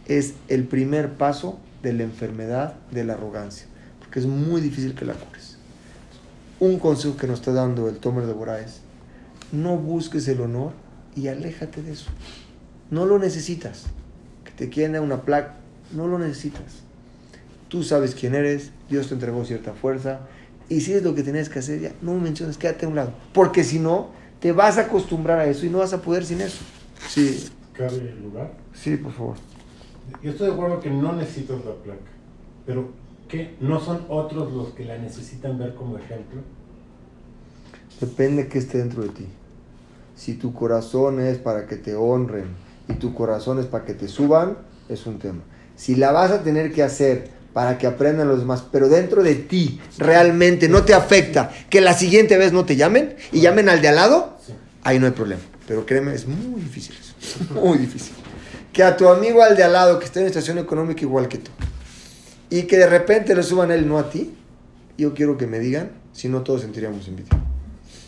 [0.07, 3.65] es el primer paso de la enfermedad de la arrogancia.
[3.99, 5.55] Porque es muy difícil que la cures.
[6.59, 8.81] Un consejo que nos está dando el Tomer de Borá es,
[9.53, 10.73] no busques el honor
[11.15, 12.11] y aléjate de eso.
[12.89, 13.85] No lo necesitas.
[14.43, 15.53] Que te quieran una placa,
[15.93, 16.81] no lo necesitas.
[17.69, 20.27] Tú sabes quién eres, Dios te entregó cierta fuerza,
[20.67, 22.95] y si es lo que tienes que hacer, ya no me menciones, quédate a un
[22.95, 23.13] lado.
[23.31, 24.09] Porque si no,
[24.41, 26.59] te vas a acostumbrar a eso y no vas a poder sin eso.
[27.07, 28.51] Sí, ¿Cabe lugar?
[28.73, 29.35] sí, por favor.
[30.21, 32.11] Yo estoy de acuerdo que no necesitas la placa,
[32.65, 32.89] pero
[33.29, 33.55] ¿qué?
[33.59, 36.41] ¿No son otros los que la necesitan ver como ejemplo?
[37.99, 39.25] Depende que esté dentro de ti.
[40.15, 42.45] Si tu corazón es para que te honren
[42.89, 44.57] y tu corazón es para que te suban,
[44.89, 45.41] es un tema.
[45.75, 49.35] Si la vas a tener que hacer para que aprendan los demás, pero dentro de
[49.35, 53.81] ti realmente no te afecta que la siguiente vez no te llamen y llamen al
[53.81, 54.37] de al lado,
[54.83, 55.41] ahí no hay problema.
[55.67, 57.13] Pero créeme, es muy difícil eso.
[57.61, 58.13] Muy difícil.
[58.73, 61.37] Que a tu amigo al de al lado que esté en situación económica igual que
[61.37, 61.51] tú
[62.49, 64.33] y que de repente le suban a él, no a ti,
[64.97, 67.29] yo quiero que me digan, si no todos sentiríamos envidia.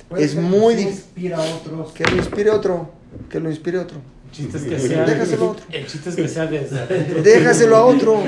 [0.10, 1.92] Puede Es muy sí dif- inspira a otros.
[1.94, 2.90] Que lo inspire otro.
[3.30, 3.98] Que lo inspire otro.
[4.26, 5.06] El chiste es que sea.
[5.06, 5.66] Déjaselo a otro.
[5.72, 7.22] El chiste es que sea desde.
[7.22, 8.22] Déjaselo a otro.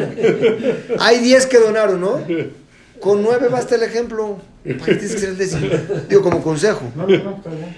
[0.99, 2.19] Hay 10 que donaron, ¿no?
[3.01, 4.37] Con 9 basta el ejemplo.
[4.73, 5.67] ¿Para qué tienes que ser el décimo?
[6.09, 6.91] Digo, como consejo.
[6.95, 7.75] No, no, no, está bien.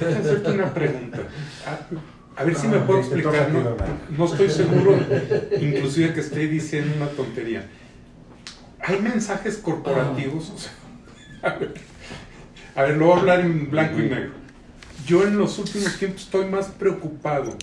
[0.00, 1.18] Déjame hacerte una pregunta.
[2.36, 3.48] A, a ver si me Ah, puedo te explicar.
[4.10, 4.98] no estoy seguro,
[5.60, 7.68] inclusive que estoy diciendo una tontería.
[8.80, 10.50] Hay mensajes corporativos.
[10.50, 10.72] o sea,
[11.42, 11.74] a ver,
[12.74, 14.32] A ver, lo voy a hablar en blanco y negro.
[15.06, 17.56] Yo en los últimos tiempos estoy más preocupado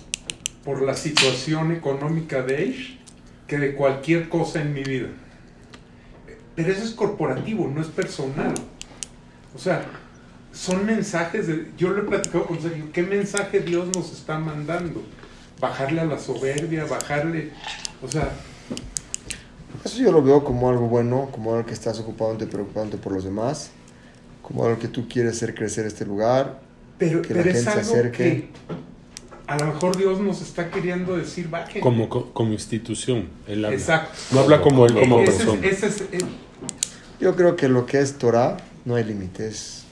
[0.64, 2.98] por la situación económica de Aish
[3.46, 5.08] que de cualquier cosa en mi vida.
[6.54, 8.54] Pero eso es corporativo, no es personal.
[9.54, 9.84] O sea,
[10.52, 11.70] son mensajes de...
[11.78, 15.02] Yo lo he platicado con Sergio, ¿qué mensaje Dios nos está mandando?
[15.60, 17.52] Bajarle a la soberbia, bajarle...
[18.02, 18.30] O sea,
[19.84, 23.24] Eso yo lo veo como algo bueno, como algo que estás ocupándote, preocupándote por los
[23.24, 23.70] demás,
[24.42, 26.60] como algo que tú quieres hacer crecer este lugar.
[26.98, 28.24] pero, Que la pero es gente se acerque.
[28.24, 28.50] que
[29.46, 31.80] a lo mejor Dios nos está queriendo decir, bajen.
[31.82, 33.76] Como, co- como institución, él habla.
[33.76, 34.12] Exacto.
[34.32, 35.66] No habla como él, como Ese es- persona.
[35.66, 36.04] ese es-
[37.20, 39.84] Yo creo que lo que es Torah no hay límites.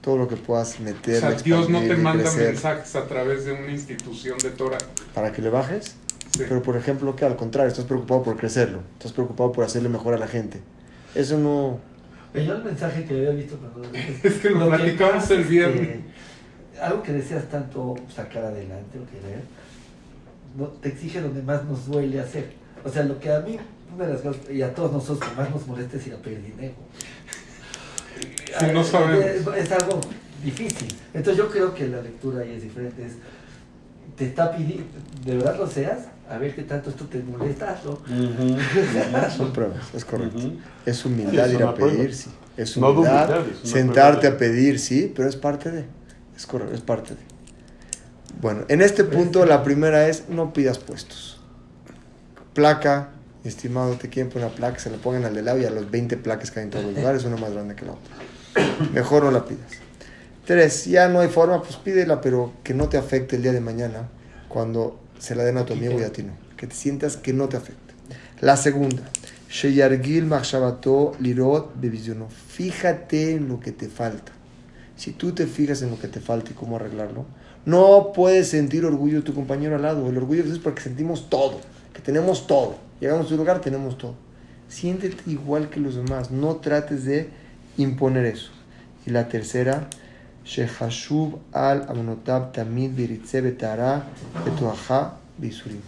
[0.00, 3.52] Todo lo que puedas o meter, sea, Dios no te manda mensajes a través de
[3.52, 4.76] una institución de Torah.
[5.14, 5.96] para que le bajes.
[6.36, 6.42] Sí.
[6.48, 10.12] Pero por ejemplo, que al contrario, estás preocupado por crecerlo, estás preocupado por hacerle mejor
[10.14, 10.60] a la gente.
[11.14, 11.78] Eso no...
[12.32, 13.88] Pero yo el mensaje que había visto cuando...
[14.22, 15.86] Es que lo platicamos pasa el es viernes.
[15.88, 16.00] que
[16.80, 19.40] algo que deseas tanto sacar adelante o querer,
[20.56, 22.52] no, te exige donde más nos duele hacer.
[22.84, 23.56] O sea, lo que a mí,
[23.94, 26.18] una de las cosas, y a todos nosotros que más nos molesta es ir a
[26.18, 26.74] pedir dinero.
[28.60, 29.24] Si no sabemos.
[29.24, 30.00] Es, es algo
[30.42, 30.88] difícil.
[31.12, 33.04] Entonces yo creo que la lectura ahí es diferente.
[33.04, 33.12] Es,
[34.16, 34.84] te está pidiendo,
[35.24, 38.00] de verdad lo seas, a ver qué tanto esto te molesta, hazlo.
[39.36, 40.38] Son pruebas, es correcto.
[40.86, 41.92] Es humildad Sí, ir a prueba.
[41.92, 42.30] pedir, sí.
[42.56, 45.84] Es No humildad, humildad, es una sentarte prueba a pedir, sí, pero es parte de.
[46.36, 47.20] Es correcto, es parte de.
[48.40, 51.40] Bueno, en este punto la primera es no pidas puestos.
[52.52, 53.10] Placa,
[53.44, 55.90] estimado, te quieren poner una placa, se la pongan al de lado y a los
[55.90, 58.90] 20 placas que hay en todos los lugares, una más grande que la otra.
[58.92, 59.70] Mejor no la pidas.
[60.46, 63.60] Tres, ya no hay forma, pues pídela, pero que no te afecte el día de
[63.60, 64.08] mañana
[64.48, 66.32] cuando se la den a tu amigo y a ti no.
[66.56, 67.94] Que te sientas que no te afecte.
[68.40, 69.02] La segunda,
[69.48, 72.28] Sheyargil Machshavato Lirot Bevisiono.
[72.28, 74.32] Fíjate en lo que te falta.
[74.96, 77.24] Si tú te fijas en lo que te falta y cómo arreglarlo,
[77.66, 80.08] no puedes sentir orgullo de tu compañero al lado.
[80.08, 81.60] El orgullo es porque sentimos todo,
[81.92, 82.76] que tenemos todo.
[83.00, 84.14] Llegamos a un lugar, tenemos todo.
[84.68, 86.30] Siéntete igual que los demás.
[86.30, 87.28] No trates de
[87.76, 88.50] imponer eso.
[89.06, 89.88] Y la tercera,
[90.44, 94.04] Shehashuv al Amonotab Tamid Biritze Betara
[94.44, 95.80] Betuaja Bisurim.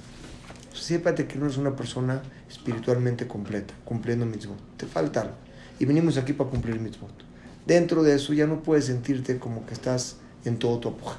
[0.73, 4.59] Siempre que no eres una persona espiritualmente completa, cumpliendo mitzvot.
[4.77, 5.35] Te falta algo.
[5.79, 7.26] Y venimos aquí para cumplir mitzvot.
[7.67, 11.19] Dentro de eso ya no puedes sentirte como que estás en todo tu apogeo.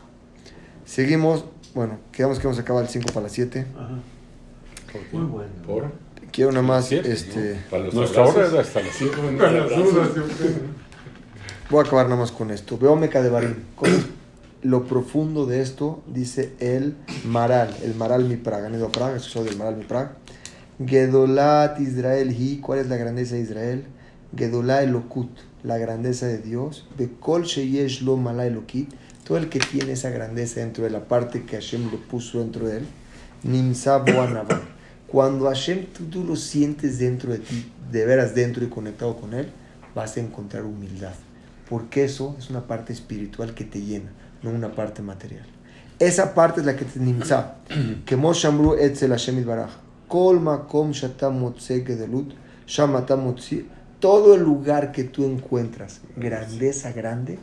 [0.85, 1.45] Seguimos.
[1.75, 3.67] Bueno, quedamos que vamos a acabar el 5 para las 7.
[5.11, 5.51] Muy bueno.
[5.65, 5.91] Por
[6.31, 7.69] Quiero nada más, Siete, este, ¿no?
[7.69, 9.13] Para los Nuestra hora era hasta las 5.
[9.37, 10.51] Para las dudas, yo creo.
[11.69, 12.77] voy a acabar nada más con esto.
[12.77, 13.55] Veo Meca de Barim.
[13.75, 14.05] ¿Cuál es
[14.63, 16.95] Lo profundo de esto, dice el
[17.25, 18.67] Maral, el Maral Mi Praga.
[18.67, 19.17] ¿Han ido a Praga?
[19.17, 20.17] Eso del Maral Mi Praga.
[20.85, 23.85] Gedolat Israel Hi, ¿cuál es la grandeza de Israel?
[24.35, 25.29] Gedolah Elokut,
[25.67, 26.87] la grandeza de Dios.
[26.97, 28.89] Bekol Sheyesh Lo Elokit,
[29.25, 32.67] todo el que tiene esa grandeza dentro de la parte que Hashem le puso dentro
[32.67, 32.87] de él.
[33.43, 34.03] Nimsa.
[35.07, 39.33] Cuando Hashem tú, tú lo sientes dentro de ti, de veras dentro y conectado con
[39.33, 39.47] él,
[39.95, 41.13] vas a encontrar humildad.
[41.69, 44.11] Porque eso es una parte espiritual que te llena,
[44.43, 45.45] no una parte material.
[45.99, 47.55] Esa parte es la que te nimsa.
[48.05, 49.71] Que Moshamru etzel Hashem Baraj.
[50.07, 52.33] Kol makom shatam motze gedelut,
[52.67, 53.65] shamatam motzi.
[53.99, 57.39] Todo el lugar que tú encuentras grandeza grande,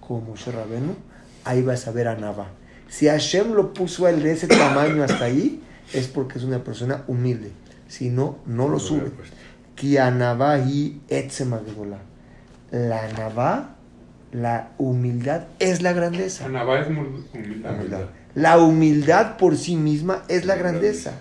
[0.00, 0.94] como Moshe Rabenu,
[1.44, 2.48] ahí vas a ver a Nava.
[2.88, 6.62] Si Hashem lo puso a él de ese tamaño hasta ahí, es porque es una
[6.62, 7.50] persona humilde.
[7.88, 9.10] Si no, no lo sube.
[11.52, 11.98] Hagedolah.
[12.70, 13.76] La Navá,
[14.32, 16.46] la humildad es la grandeza.
[16.46, 17.74] Anabá es humildad.
[17.74, 18.06] Humildad.
[18.34, 21.12] La humildad por sí misma es la grandeza.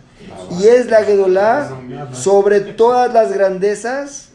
[0.60, 1.70] Y es la Gedolá
[2.12, 4.32] sobre todas las grandezas.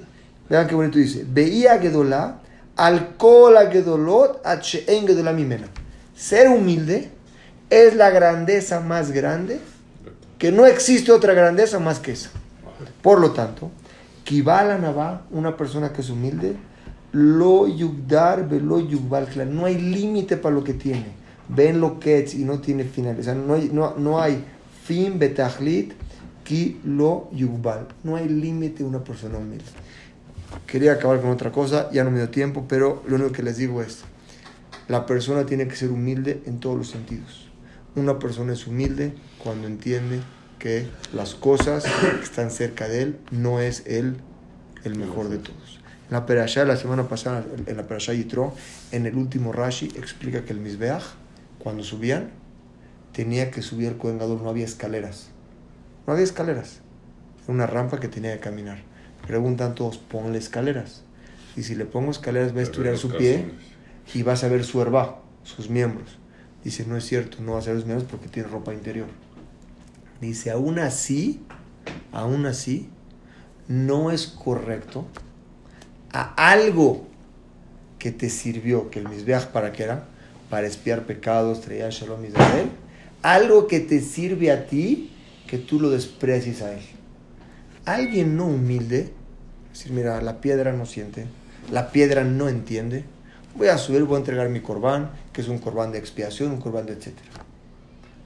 [0.51, 1.25] Vean qué bonito dice.
[1.27, 2.41] Veía Gedolá,
[2.77, 5.69] al kol Gedolot, en Gedolá mimena.
[6.15, 7.09] Ser humilde
[7.71, 9.61] es la grandeza más grande,
[10.39, 12.31] que no existe otra grandeza más que esa.
[13.01, 13.71] Por lo tanto,
[14.25, 16.57] Kibala Navá, una persona que es humilde,
[17.13, 19.29] lo yugdar velo yugbal.
[19.55, 21.07] No hay límite para lo que tiene.
[21.49, 23.19] Ven lo que es y no tiene final.
[23.19, 24.45] O sea, no hay, no, no hay
[24.85, 25.93] fin betachlit
[26.45, 27.87] ki lo yugbal.
[28.03, 29.65] No hay límite una persona humilde.
[30.67, 33.57] Quería acabar con otra cosa, ya no me dio tiempo, pero lo único que les
[33.57, 34.05] digo es,
[34.89, 37.49] la persona tiene que ser humilde en todos los sentidos.
[37.97, 40.21] Una persona es humilde cuando entiende
[40.59, 44.17] que las cosas que están cerca de él no es él
[44.85, 45.81] el mejor de todos.
[46.09, 48.53] En la Perashá, la semana pasada, en la Perashá Yitro,
[48.93, 51.03] en el último Rashi, explica que el Mizbeach,
[51.59, 52.31] cuando subían,
[53.13, 55.29] tenía que subir el Kohen no había escaleras.
[56.07, 56.81] No había escaleras.
[57.45, 58.90] Era una rampa que tenía que caminar.
[59.31, 61.05] Preguntan todos, ponle escaleras.
[61.57, 63.45] Y si le pongo escaleras, va a estudiar su pie
[64.13, 66.19] y vas a ver su herba, sus miembros.
[66.65, 69.07] Dice, no es cierto, no vas a ver los miembros porque tiene ropa interior.
[70.21, 71.45] Dice, aún así,
[72.11, 72.89] aún así,
[73.69, 75.07] no es correcto
[76.13, 77.07] a algo
[78.01, 80.09] que te sirvió, que el Mizbeach para qué era,
[80.49, 82.69] para espiar pecados, traía Shalom Israel,
[83.23, 85.13] algo que te sirve a ti,
[85.47, 86.83] que tú lo desprecies a él.
[87.85, 89.20] Alguien no humilde,
[89.73, 91.27] decir, mira, la piedra no siente,
[91.71, 93.05] la piedra no entiende,
[93.55, 96.61] voy a subir, voy a entregar mi corbán, que es un corbán de expiación, un
[96.61, 97.29] corbán de etcétera.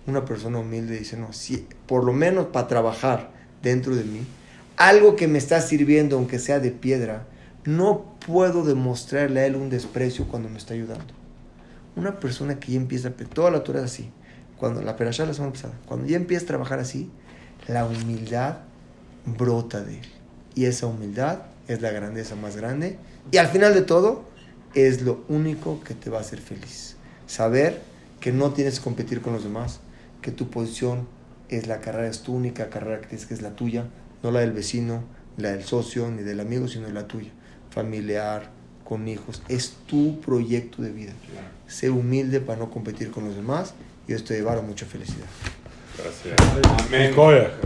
[0.06, 3.30] Una persona humilde dice, no, si, por lo menos para trabajar
[3.62, 4.26] dentro de mí,
[4.76, 7.26] algo que me está sirviendo, aunque sea de piedra,
[7.64, 11.14] no puedo demostrarle a él un desprecio cuando me está ayudando.
[11.96, 14.10] Una persona que ya empieza, toda la Torah es así,
[14.58, 17.10] cuando la perashá la semana pasada, cuando ya empieza a trabajar así,
[17.68, 18.58] la humildad
[19.24, 20.06] brota de él.
[20.54, 22.98] Y esa humildad es la grandeza más grande.
[23.30, 24.24] Y al final de todo,
[24.74, 26.96] es lo único que te va a hacer feliz.
[27.26, 27.80] Saber
[28.20, 29.80] que no tienes que competir con los demás,
[30.22, 31.06] que tu posición
[31.48, 33.86] es la carrera, es tu única carrera que tienes que es la tuya,
[34.22, 35.04] no la del vecino,
[35.36, 37.30] la del socio, ni del amigo, sino la tuya.
[37.70, 38.50] Familiar,
[38.84, 39.42] con hijos.
[39.48, 41.12] Es tu proyecto de vida.
[41.66, 43.74] Sé humilde para no competir con los demás
[44.06, 45.26] y esto te llevará mucha felicidad.
[45.98, 46.34] Gracias.
[46.86, 47.14] Amén.